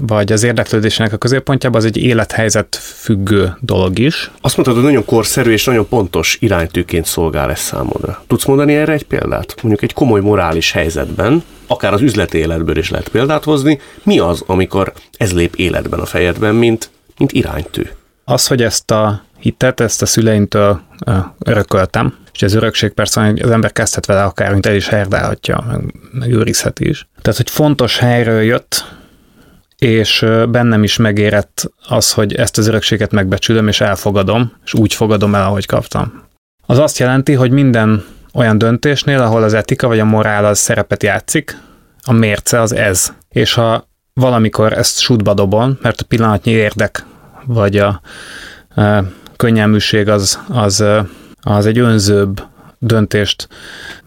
vagy 0.00 0.32
az 0.32 0.42
érdeklődésének 0.42 1.12
a 1.12 1.16
középpontjában, 1.16 1.80
az 1.80 1.86
egy 1.86 1.96
élethelyzet 1.96 2.76
függő 2.76 3.56
dolog 3.60 3.98
is. 3.98 4.30
Azt 4.40 4.56
mondtad, 4.56 4.76
hogy 4.76 4.84
nagyon 4.84 5.04
korszerű 5.04 5.50
és 5.50 5.64
nagyon 5.64 5.88
pontos 5.88 6.36
iránytűként 6.40 7.06
szolgál 7.06 7.50
ez 7.50 7.58
számodra. 7.58 8.22
Tudsz 8.26 8.44
mondani 8.44 8.74
erre 8.74 8.92
egy 8.92 9.04
példát? 9.04 9.54
Mondjuk 9.62 9.82
egy 9.82 9.92
komoly 9.92 10.20
morális 10.20 10.72
helyzetben, 10.72 11.42
akár 11.66 11.92
az 11.92 12.00
üzleti 12.00 12.38
életből 12.38 12.76
is 12.76 12.90
lehet 12.90 13.08
példát 13.08 13.44
hozni, 13.44 13.80
mi 14.02 14.18
az, 14.18 14.42
amikor 14.46 14.92
ez 15.16 15.32
lép 15.32 15.54
életben 15.54 16.00
a 16.00 16.06
fejedben, 16.06 16.54
mint, 16.54 16.90
mint 17.18 17.32
iránytű? 17.32 17.82
Az, 18.24 18.46
hogy 18.46 18.62
ezt 18.62 18.90
a 18.90 19.22
hitet, 19.38 19.80
ezt 19.80 20.02
a 20.02 20.06
szüleimtől 20.06 20.80
örököltem, 21.38 22.14
és 22.32 22.42
az 22.42 22.54
örökség 22.54 22.90
persze, 22.90 23.24
hogy 23.24 23.40
az 23.40 23.50
ember 23.50 23.72
kezdhet 23.72 24.06
vele 24.06 24.22
akár, 24.22 24.52
mint 24.52 24.66
el 24.66 24.74
is 24.74 24.88
herdálhatja, 24.88 25.64
meg, 25.68 25.94
meg 26.12 26.32
őrizheti 26.32 26.88
is. 26.88 27.08
Tehát, 27.22 27.36
hogy 27.36 27.50
fontos 27.50 27.98
helyről 27.98 28.42
jött, 28.42 28.84
és 29.78 30.26
bennem 30.48 30.82
is 30.82 30.96
megérett 30.96 31.70
az, 31.88 32.12
hogy 32.12 32.34
ezt 32.34 32.58
az 32.58 32.66
örökséget 32.66 33.12
megbecsülöm, 33.12 33.68
és 33.68 33.80
elfogadom, 33.80 34.52
és 34.64 34.74
úgy 34.74 34.94
fogadom 34.94 35.34
el, 35.34 35.44
ahogy 35.44 35.66
kaptam. 35.66 36.22
Az 36.66 36.78
azt 36.78 36.98
jelenti, 36.98 37.34
hogy 37.34 37.50
minden 37.50 38.04
olyan 38.34 38.58
döntésnél, 38.58 39.20
ahol 39.20 39.42
az 39.42 39.54
etika 39.54 39.86
vagy 39.86 39.98
a 39.98 40.04
morál 40.04 40.44
az 40.44 40.58
szerepet 40.58 41.02
játszik, 41.02 41.58
a 42.04 42.12
mérce 42.12 42.60
az 42.60 42.72
ez. 42.72 43.12
És 43.28 43.54
ha 43.54 43.88
valamikor 44.12 44.72
ezt 44.72 45.00
sútba 45.00 45.34
dobom, 45.34 45.78
mert 45.82 46.00
a 46.00 46.04
pillanatnyi 46.04 46.52
érdek, 46.52 47.04
vagy 47.44 47.76
a, 47.76 48.00
a 48.76 49.04
könnyelműség 49.36 50.08
az, 50.08 50.40
az, 50.48 50.84
az 51.40 51.66
egy 51.66 51.78
önzőbb 51.78 52.42
döntést 52.78 53.48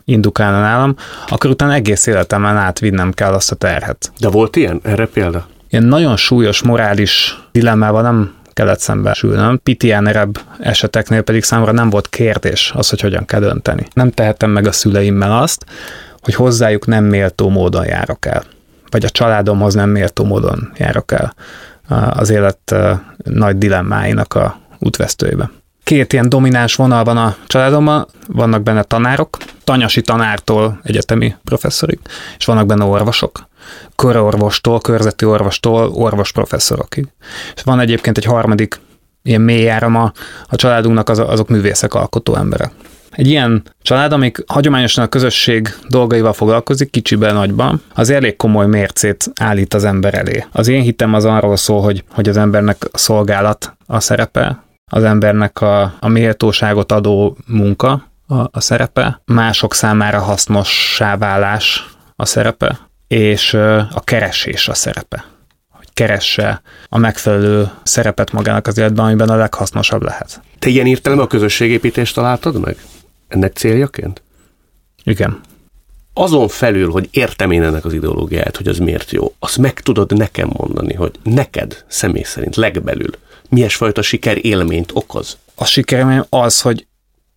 indukálna 0.06 0.60
nálam, 0.60 0.96
akkor 1.28 1.50
utána 1.50 1.74
egész 1.74 2.08
életemben 2.08 2.58
átvinnem 2.58 3.12
kell 3.12 3.34
azt 3.34 3.52
a 3.52 3.56
terhet. 3.56 4.12
De 4.20 4.30
volt 4.30 4.56
ilyen? 4.56 4.80
Erre 4.84 5.06
példa? 5.06 5.48
Ilyen 5.72 5.84
nagyon 5.84 6.18
súlyos 6.18 6.62
morális 6.62 7.40
dilemmával 7.52 8.02
nem 8.02 8.34
kellett 8.54 8.80
szembesülnöm. 8.80 9.60
Pitiánerebb 9.64 10.40
eseteknél 10.60 11.22
pedig 11.22 11.44
számomra 11.44 11.72
nem 11.72 11.90
volt 11.90 12.10
kérdés 12.10 12.72
az, 12.76 12.90
hogy 12.90 13.02
hogyan 13.02 13.26
kell 13.26 13.40
dönteni. 13.40 13.88
Nem 13.94 14.12
tehettem 14.12 14.50
meg 14.50 14.68
a 14.68 14.72
szüleimmel 14.72 15.38
azt, 15.42 15.66
hogy 16.20 16.34
hozzájuk 16.36 16.88
nem 16.88 17.04
méltó 17.04 17.50
módon 17.50 17.86
járok 17.86 18.26
el. 18.26 18.44
Vagy 18.90 19.06
a 19.06 19.10
családomhoz 19.10 19.74
nem 19.74 19.90
méltó 19.90 20.24
módon 20.24 20.72
járok 20.78 21.12
el 21.12 21.34
az 22.10 22.30
élet 22.30 22.76
nagy 23.24 23.58
dilemmáinak 23.58 24.34
a 24.34 24.60
útvesztőjébe. 24.80 25.52
Két 25.84 26.14
ilyen 26.14 26.30
domináns 26.30 26.76
vonal 26.76 27.04
van 27.04 27.18
a 27.18 27.36
családomban, 27.48 28.08
vannak 28.28 28.64
benne 28.64 28.84
tanárok, 28.84 29.38
tanyasi 29.64 30.02
tanártól 30.02 30.80
egyetemi 30.84 31.36
professzorig, 31.44 32.00
és 32.38 32.46
vannak 32.46 32.66
benne 32.66 32.84
orvosok, 32.84 33.50
körorvostól, 33.96 34.80
körzeti 34.80 35.26
orvostól 35.26 35.90
orvos 35.90 36.32
professzorokig. 36.32 37.08
És 37.56 37.62
van 37.64 37.80
egyébként 37.80 38.18
egy 38.18 38.26
harmadik 38.26 38.80
ilyen 39.24 39.42
mély 39.42 39.70
árama 39.70 40.12
a 40.48 40.56
családunknak 40.56 41.10
az, 41.10 41.20
azok 41.20 41.50
művészek, 41.50 41.94
alkotó 41.94 42.36
emberek. 42.36 42.72
Egy 43.12 43.28
ilyen 43.28 43.64
család, 43.82 44.14
amik 44.14 44.44
hagyományosan 44.48 45.04
a 45.04 45.08
közösség 45.08 45.76
dolgaival 45.90 46.34
foglalkozik, 46.34 46.90
kicsiben, 46.90 47.34
nagyban, 47.34 47.82
az 47.94 48.10
elég 48.10 48.36
komoly 48.36 48.68
mércét 48.68 49.32
állít 49.40 49.74
az 49.74 49.84
ember 49.84 50.14
elé. 50.14 50.46
Az 50.52 50.68
én 50.68 50.82
hitem 50.82 51.14
az 51.14 51.26
arról 51.26 51.56
szól, 51.56 51.82
hogy, 51.82 52.04
hogy 52.10 52.30
az 52.30 52.38
embernek 52.38 52.86
a 52.92 52.98
szolgálat 52.98 53.74
a 53.86 54.00
szerepe, 54.00 54.64
az 54.92 55.04
embernek 55.04 55.62
a, 55.62 55.82
a 56.00 56.08
méltóságot 56.08 56.92
adó 56.92 57.38
munka 57.48 58.12
a, 58.28 58.36
a 58.52 58.60
szerepe, 58.60 59.22
mások 59.26 59.74
számára 59.74 60.20
hasznossá 60.20 61.18
válás 61.18 61.90
a 62.16 62.26
szerepe, 62.26 62.80
és 63.12 63.54
a 63.94 64.02
keresés 64.04 64.68
a 64.68 64.74
szerepe. 64.74 65.26
Hogy 65.70 65.88
keresse 65.94 66.62
a 66.90 66.98
megfelelő 66.98 67.70
szerepet 67.84 68.32
magának 68.32 68.68
az 68.68 68.78
életben, 68.78 69.06
amiben 69.06 69.30
a 69.30 69.36
leghasznosabb 69.36 70.02
lehet. 70.02 70.42
Te 70.60 70.70
ilyen 70.70 70.86
értelemben 70.86 71.28
a 71.28 71.30
közösségépítést 71.30 72.16
találtad 72.16 72.60
meg? 72.60 72.78
Ennek 73.28 73.56
céljaként? 73.56 74.22
Igen. 75.04 75.40
Azon 76.14 76.48
felül, 76.48 76.92
hogy 76.92 77.08
értem 77.12 77.52
én 77.52 77.64
ennek 77.64 77.86
az 77.86 77.94
ideológiáját, 77.94 78.58
hogy 78.58 78.68
az 78.68 78.78
miért 78.78 79.12
jó, 79.12 79.34
azt 79.40 79.58
meg 79.58 79.80
tudod 79.80 80.18
nekem 80.18 80.50
mondani, 80.58 80.94
hogy 80.94 81.12
neked 81.24 81.84
személy 81.88 82.24
szerint 82.24 82.56
legbelül 82.56 83.10
milyesfajta 83.50 84.02
siker 84.02 84.46
élményt 84.46 84.92
okoz? 84.94 85.38
A 85.56 85.66
sikerélmény 85.66 86.24
az, 86.30 86.62
hogy 86.62 86.88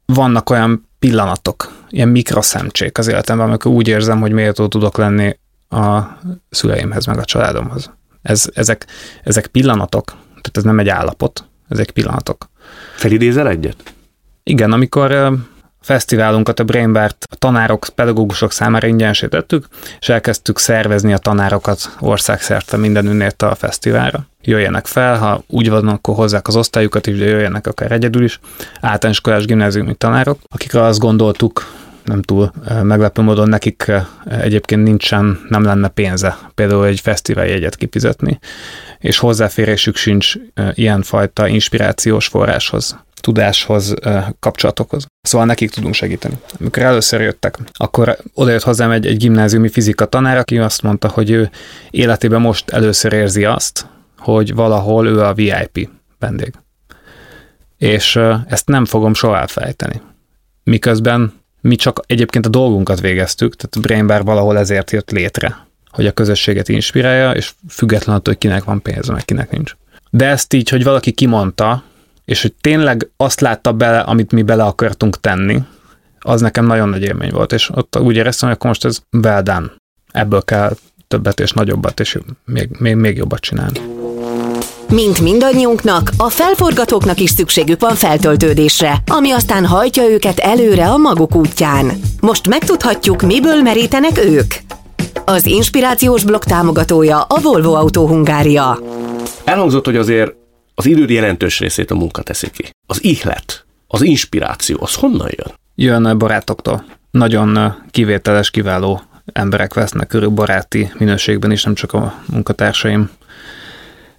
vannak 0.06 0.50
olyan 0.50 0.88
pillanatok, 0.98 1.72
ilyen 1.88 2.08
mikroszemcsék 2.08 2.98
az 2.98 3.06
életemben, 3.06 3.46
amikor 3.46 3.72
úgy 3.72 3.88
érzem, 3.88 4.20
hogy 4.20 4.32
méltó 4.32 4.68
tudok 4.68 4.96
lenni 4.96 5.36
a 5.74 6.18
szüleimhez, 6.50 7.06
meg 7.06 7.18
a 7.18 7.24
családomhoz. 7.24 7.90
Ez, 8.22 8.50
ezek, 8.54 8.86
ezek 9.22 9.46
pillanatok, 9.46 10.04
tehát 10.28 10.56
ez 10.56 10.62
nem 10.62 10.78
egy 10.78 10.88
állapot, 10.88 11.44
ezek 11.68 11.90
pillanatok. 11.90 12.48
Felidézel 12.96 13.48
egyet? 13.48 13.94
Igen, 14.42 14.72
amikor 14.72 15.38
fesztiválunkat, 15.84 16.60
a 16.60 16.64
Brainbart 16.64 17.26
a 17.30 17.36
tanárok, 17.36 17.86
pedagógusok 17.94 18.52
számára 18.52 18.86
ingyenesítettük, 18.86 19.66
és 20.00 20.08
elkezdtük 20.08 20.58
szervezni 20.58 21.12
a 21.12 21.18
tanárokat 21.18 21.96
országszerte 22.00 22.76
minden 22.76 23.32
a 23.38 23.54
fesztiválra. 23.54 24.26
Jöjjenek 24.42 24.86
fel, 24.86 25.18
ha 25.18 25.42
úgy 25.46 25.70
van, 25.70 25.88
akkor 25.88 26.14
hozzák 26.14 26.48
az 26.48 26.56
osztályukat 26.56 27.06
is, 27.06 27.18
de 27.18 27.24
jöjjenek 27.24 27.66
akár 27.66 27.92
egyedül 27.92 28.24
is, 28.24 28.40
általános 28.80 29.16
iskolás 29.16 29.44
gimnáziumi 29.44 29.94
tanárok, 29.94 30.38
akikre 30.48 30.82
azt 30.82 30.98
gondoltuk, 30.98 31.66
nem 32.04 32.22
túl 32.22 32.52
meglepő 32.82 33.22
módon 33.22 33.48
nekik 33.48 33.92
egyébként 34.24 34.82
nincsen, 34.82 35.40
nem 35.48 35.62
lenne 35.62 35.88
pénze 35.88 36.38
például 36.54 36.86
egy 36.86 37.00
fesztiváljegyet 37.00 37.76
kifizetni, 37.76 38.38
és 38.98 39.18
hozzáférésük 39.18 39.96
sincs 39.96 40.34
ilyenfajta 40.74 41.48
inspirációs 41.48 42.26
forráshoz 42.26 42.96
tudáshoz, 43.24 43.94
kapcsolatokhoz. 44.40 45.06
Szóval 45.20 45.46
nekik 45.46 45.70
tudunk 45.70 45.94
segíteni. 45.94 46.38
Amikor 46.60 46.82
először 46.82 47.20
jöttek, 47.20 47.58
akkor 47.72 48.16
odajött 48.34 48.62
hozzám 48.62 48.90
egy, 48.90 49.06
egy 49.06 49.16
gimnáziumi 49.16 49.68
fizika 49.68 50.04
tanár, 50.06 50.36
aki 50.36 50.58
azt 50.58 50.82
mondta, 50.82 51.08
hogy 51.08 51.30
ő 51.30 51.50
életében 51.90 52.40
most 52.40 52.70
először 52.70 53.12
érzi 53.12 53.44
azt, 53.44 53.86
hogy 54.18 54.54
valahol 54.54 55.06
ő 55.06 55.20
a 55.20 55.34
VIP 55.34 55.88
vendég. 56.18 56.52
És 57.78 58.16
ezt 58.48 58.68
nem 58.68 58.84
fogom 58.84 59.14
soha 59.14 59.38
elfelejteni. 59.38 60.00
Miközben 60.64 61.32
mi 61.64 61.76
csak 61.76 62.00
egyébként 62.06 62.46
a 62.46 62.48
dolgunkat 62.48 63.00
végeztük, 63.00 63.56
tehát 63.56 63.76
a 63.76 63.80
Brain 63.80 64.06
Bar 64.06 64.24
valahol 64.24 64.58
ezért 64.58 64.90
jött 64.90 65.10
létre, 65.10 65.66
hogy 65.90 66.06
a 66.06 66.12
közösséget 66.12 66.68
inspirálja, 66.68 67.30
és 67.30 67.52
függetlenül 67.68 68.20
attól, 68.20 68.32
hogy 68.32 68.42
kinek 68.42 68.64
van 68.64 68.82
pénze, 68.82 69.12
meg 69.12 69.24
kinek 69.24 69.50
nincs. 69.50 69.76
De 70.10 70.26
ezt 70.26 70.52
így, 70.52 70.68
hogy 70.68 70.84
valaki 70.84 71.12
kimondta, 71.12 71.82
és 72.24 72.42
hogy 72.42 72.52
tényleg 72.60 73.10
azt 73.16 73.40
látta 73.40 73.72
bele, 73.72 73.98
amit 73.98 74.32
mi 74.32 74.42
bele 74.42 74.64
akartunk 74.64 75.20
tenni, 75.20 75.62
az 76.18 76.40
nekem 76.40 76.66
nagyon 76.66 76.88
nagy 76.88 77.02
élmény 77.02 77.30
volt, 77.30 77.52
és 77.52 77.70
ott 77.70 77.98
úgy 77.98 78.16
éreztem, 78.16 78.48
hogy 78.48 78.56
akkor 78.56 78.68
most 78.68 78.84
ez 78.84 78.98
well 79.22 79.42
done. 79.42 79.72
Ebből 80.12 80.42
kell 80.42 80.76
többet 81.08 81.40
és 81.40 81.52
nagyobbat, 81.52 82.00
és 82.00 82.18
még, 82.44 82.68
még, 82.78 82.94
még 82.94 83.16
jobbat 83.16 83.40
csinálni. 83.40 83.93
Mint 84.88 85.20
mindannyiunknak, 85.20 86.10
a 86.16 86.28
felforgatóknak 86.28 87.20
is 87.20 87.30
szükségük 87.30 87.80
van 87.80 87.94
feltöltődésre, 87.94 88.96
ami 89.06 89.30
aztán 89.30 89.66
hajtja 89.66 90.10
őket 90.10 90.38
előre 90.38 90.88
a 90.88 90.96
maguk 90.96 91.34
útján. 91.34 91.92
Most 92.20 92.48
megtudhatjuk, 92.48 93.22
miből 93.22 93.62
merítenek 93.62 94.24
ők. 94.24 94.54
Az 95.24 95.46
inspirációs 95.46 96.24
blokk 96.24 96.44
támogatója 96.44 97.20
a 97.22 97.40
Volvo 97.40 97.72
Autó 97.72 98.06
Hungária. 98.06 98.78
Elhangzott, 99.44 99.84
hogy 99.84 99.96
azért 99.96 100.32
az 100.74 100.86
időd 100.86 101.10
jelentős 101.10 101.58
részét 101.58 101.90
a 101.90 101.94
munka 101.94 102.22
teszi 102.22 102.50
ki. 102.50 102.70
Az 102.86 103.04
ihlet, 103.04 103.64
az 103.86 104.02
inspiráció, 104.02 104.76
az 104.80 104.94
honnan 104.94 105.28
jön? 105.36 105.54
Jön 105.74 106.18
barátoktól. 106.18 106.84
Nagyon 107.10 107.74
kivételes, 107.90 108.50
kiváló 108.50 109.02
emberek 109.32 109.74
vesznek 109.74 110.06
körül 110.06 110.28
baráti 110.28 110.92
minőségben 110.98 111.50
is, 111.50 111.62
nem 111.62 111.74
csak 111.74 111.92
a 111.92 112.14
munkatársaim 112.26 113.10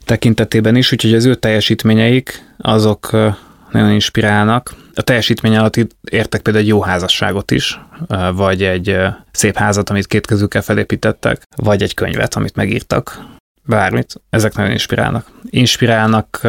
tekintetében 0.05 0.75
is, 0.75 0.91
úgyhogy 0.91 1.13
az 1.13 1.25
ő 1.25 1.35
teljesítményeik 1.35 2.43
azok 2.57 3.11
nagyon 3.71 3.91
inspirálnak. 3.91 4.73
A 4.93 5.01
teljesítmény 5.01 5.57
alatt 5.57 5.75
értek 6.09 6.41
például 6.41 6.63
egy 6.63 6.69
jó 6.69 6.81
házasságot 6.81 7.51
is, 7.51 7.79
vagy 8.33 8.63
egy 8.63 8.97
szép 9.31 9.55
házat, 9.55 9.89
amit 9.89 10.07
két 10.07 10.25
kezükkel 10.25 10.61
felépítettek, 10.61 11.41
vagy 11.55 11.81
egy 11.81 11.93
könyvet, 11.93 12.35
amit 12.35 12.55
megírtak, 12.55 13.23
bármit. 13.65 14.21
Ezek 14.29 14.55
nagyon 14.55 14.71
inspirálnak. 14.71 15.27
Inspirálnak 15.49 16.39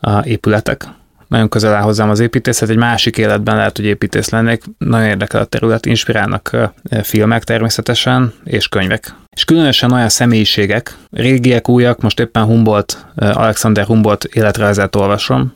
a 0.00 0.22
épületek, 0.24 0.86
nagyon 1.28 1.48
közel 1.48 1.74
áll 1.74 1.82
hozzám 1.82 2.10
az 2.10 2.20
építészet, 2.20 2.68
egy 2.68 2.76
másik 2.76 3.18
életben 3.18 3.56
lehet, 3.56 3.76
hogy 3.76 3.86
építész 3.86 4.28
lennék, 4.28 4.62
nagyon 4.78 5.08
érdekel 5.08 5.40
a 5.40 5.44
terület, 5.44 5.86
inspirálnak 5.86 6.56
filmek 7.02 7.44
természetesen, 7.44 8.32
és 8.44 8.68
könyvek. 8.68 9.14
És 9.34 9.44
különösen 9.44 9.92
olyan 9.92 10.08
személyiségek, 10.08 10.96
régiek, 11.10 11.68
újak, 11.68 12.00
most 12.00 12.20
éppen 12.20 12.44
Humboldt, 12.44 13.06
Alexander 13.16 13.84
Humboldt 13.84 14.24
életrajzát 14.24 14.96
olvasom, 14.96 15.54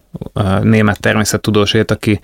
német 0.63 1.01
természettudósét, 1.01 1.91
aki 1.91 2.21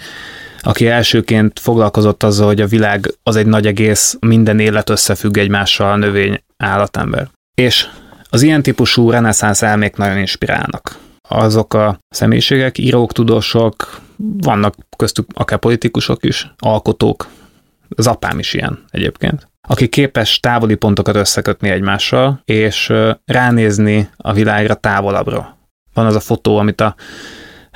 aki 0.66 0.86
elsőként 0.86 1.60
foglalkozott 1.60 2.22
azzal, 2.22 2.46
hogy 2.46 2.60
a 2.60 2.66
világ 2.66 3.14
az 3.22 3.36
egy 3.36 3.46
nagy 3.46 3.66
egész, 3.66 4.16
minden 4.20 4.58
élet 4.58 4.90
összefügg 4.90 5.36
egymással, 5.36 5.90
a 5.90 5.96
növény, 5.96 6.42
állatember. 6.56 7.28
És 7.54 7.86
az 8.30 8.42
ilyen 8.42 8.62
típusú 8.62 9.10
reneszánsz 9.10 9.62
elmék 9.62 9.96
nagyon 9.96 10.18
inspirálnak. 10.18 10.98
Azok 11.28 11.74
a 11.74 11.98
személyiségek, 12.08 12.78
írók, 12.78 13.12
tudósok, 13.12 14.00
vannak 14.16 14.74
köztük 14.96 15.26
akár 15.34 15.58
politikusok 15.58 16.24
is, 16.24 16.54
alkotók, 16.58 17.26
az 17.88 18.06
apám 18.06 18.38
is 18.38 18.54
ilyen 18.54 18.84
egyébként, 18.90 19.48
aki 19.66 19.88
képes 19.88 20.40
távoli 20.40 20.74
pontokat 20.74 21.16
összekötni 21.16 21.68
egymással, 21.68 22.40
és 22.44 22.92
ránézni 23.24 24.08
a 24.16 24.32
világra 24.32 24.74
távolabbra. 24.74 25.58
Van 25.94 26.06
az 26.06 26.14
a 26.14 26.20
fotó, 26.20 26.56
amit 26.56 26.80
a 26.80 26.94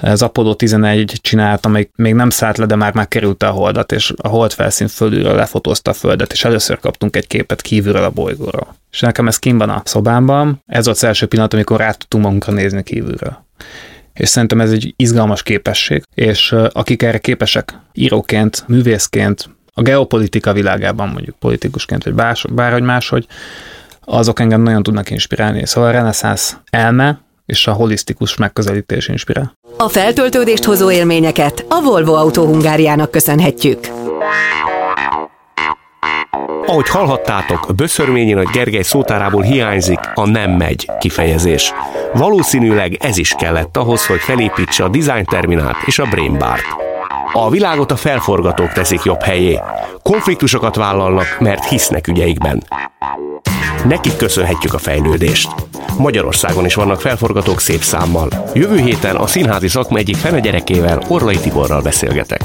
az 0.00 0.22
Apollo 0.22 0.54
11 0.54 1.18
csinált, 1.20 1.66
amelyik 1.66 1.90
még 1.96 2.14
nem 2.14 2.30
szállt 2.30 2.58
le, 2.58 2.66
de 2.66 2.76
már 2.76 2.94
megkerült 2.94 3.42
a 3.42 3.50
holdat, 3.50 3.92
és 3.92 4.12
a 4.16 4.28
hold 4.28 4.52
felszín 4.52 4.88
fölülről 4.88 5.34
lefotózta 5.34 5.90
a 5.90 5.94
földet, 5.94 6.32
és 6.32 6.44
először 6.44 6.78
kaptunk 6.78 7.16
egy 7.16 7.26
képet 7.26 7.60
kívülről 7.60 8.04
a 8.04 8.10
bolygóról. 8.10 8.76
És 8.90 9.00
nekem 9.00 9.26
ez 9.26 9.38
kim 9.38 9.58
van 9.58 9.70
a 9.70 9.82
szobámban, 9.84 10.62
ez 10.66 10.84
volt 10.84 10.96
az 10.96 11.04
első 11.04 11.26
pillanat, 11.26 11.54
amikor 11.54 11.78
rá 11.78 11.90
tudtunk 11.90 12.24
magunkra 12.24 12.52
nézni 12.52 12.82
kívülről. 12.82 13.46
És 14.14 14.28
szerintem 14.28 14.60
ez 14.60 14.72
egy 14.72 14.94
izgalmas 14.96 15.42
képesség, 15.42 16.02
és 16.14 16.54
akik 16.72 17.02
erre 17.02 17.18
képesek, 17.18 17.78
íróként, 17.92 18.64
művészként, 18.66 19.50
a 19.78 19.82
geopolitika 19.82 20.52
világában 20.52 21.08
mondjuk 21.08 21.36
politikusként, 21.38 22.04
vagy 22.04 22.14
bár, 22.14 22.36
bárhogy 22.50 22.82
máshogy, 22.82 23.26
azok 24.04 24.40
engem 24.40 24.62
nagyon 24.62 24.82
tudnak 24.82 25.10
inspirálni. 25.10 25.66
Szóval 25.66 25.88
a 25.88 25.92
reneszánsz 25.92 26.56
elme, 26.70 27.20
és 27.46 27.66
a 27.66 27.72
holisztikus 27.72 28.36
megközelítés 28.36 29.08
inspirál. 29.08 29.52
A 29.76 29.88
feltöltődést 29.88 30.64
hozó 30.64 30.90
élményeket 30.90 31.64
a 31.68 31.80
Volvo 31.82 32.14
Autó 32.14 32.44
Hungáriának 32.44 33.10
köszönhetjük. 33.10 33.78
Ahogy 36.66 36.88
hallhattátok, 36.88 37.72
Böszörményi 37.76 38.32
Nagy 38.32 38.48
Gergely 38.52 38.82
szótárából 38.82 39.42
hiányzik 39.42 40.00
a 40.14 40.28
nem 40.28 40.50
megy 40.50 40.90
kifejezés. 40.98 41.72
Valószínűleg 42.14 42.96
ez 43.00 43.18
is 43.18 43.34
kellett 43.38 43.76
ahhoz, 43.76 44.06
hogy 44.06 44.20
felépítse 44.20 44.84
a 44.84 44.88
Design 44.88 45.24
Terminát 45.24 45.76
és 45.86 45.98
a 45.98 46.04
Brain 46.04 46.38
Bar-t. 46.38 46.97
A 47.32 47.50
világot 47.50 47.90
a 47.90 47.96
felforgatók 47.96 48.72
teszik 48.72 49.02
jobb 49.02 49.22
helyé. 49.22 49.60
Konfliktusokat 50.02 50.76
vállalnak, 50.76 51.36
mert 51.40 51.64
hisznek 51.64 52.06
ügyeikben. 52.06 52.62
Nekik 53.84 54.16
köszönhetjük 54.16 54.74
a 54.74 54.78
fejlődést. 54.78 55.48
Magyarországon 55.98 56.64
is 56.64 56.74
vannak 56.74 57.00
felforgatók 57.00 57.60
szép 57.60 57.82
számmal. 57.82 58.28
Jövő 58.54 58.76
héten 58.76 59.16
a 59.16 59.26
színházi 59.26 59.68
szakma 59.68 59.98
egyik 59.98 60.16
fene 60.16 60.40
gyerekével, 60.40 61.02
Orlai 61.08 61.36
Tiborral 61.36 61.82
beszélgetek. 61.82 62.40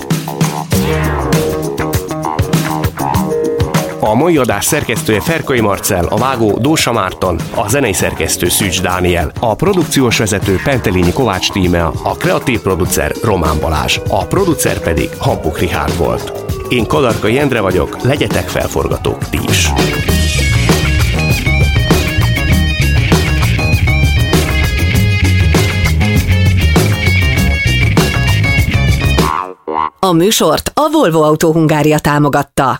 A 4.05 4.13
mai 4.13 4.37
adás 4.37 4.65
szerkesztője 4.65 5.21
Ferkai 5.21 5.59
Marcel, 5.59 6.05
a 6.05 6.17
vágó 6.17 6.57
Dósa 6.57 6.91
Márton, 6.91 7.39
a 7.55 7.69
zenei 7.69 7.93
szerkesztő 7.93 8.49
Szűcs 8.49 8.81
Dániel, 8.81 9.31
a 9.39 9.55
produkciós 9.55 10.17
vezető 10.17 10.59
Pentelényi 10.63 11.13
Kovács 11.13 11.51
Tímea, 11.51 11.91
a 12.03 12.15
kreatív 12.15 12.59
producer 12.59 13.11
Román 13.21 13.59
Balázs, 13.59 13.99
a 14.09 14.25
producer 14.25 14.79
pedig 14.79 15.09
Hampuk 15.17 15.59
Rihárd 15.59 15.97
volt. 15.97 16.31
Én 16.69 16.87
Kadarka 16.87 17.27
Jendre 17.27 17.61
vagyok, 17.61 18.01
legyetek 18.01 18.47
felforgatók 18.47 19.29
ti 19.29 19.39
is! 19.49 19.71
A 29.99 30.11
műsort 30.11 30.71
a 30.73 30.89
Volvo 30.91 31.21
Autó 31.21 31.51
Hungária 31.51 31.99
támogatta. 31.99 32.79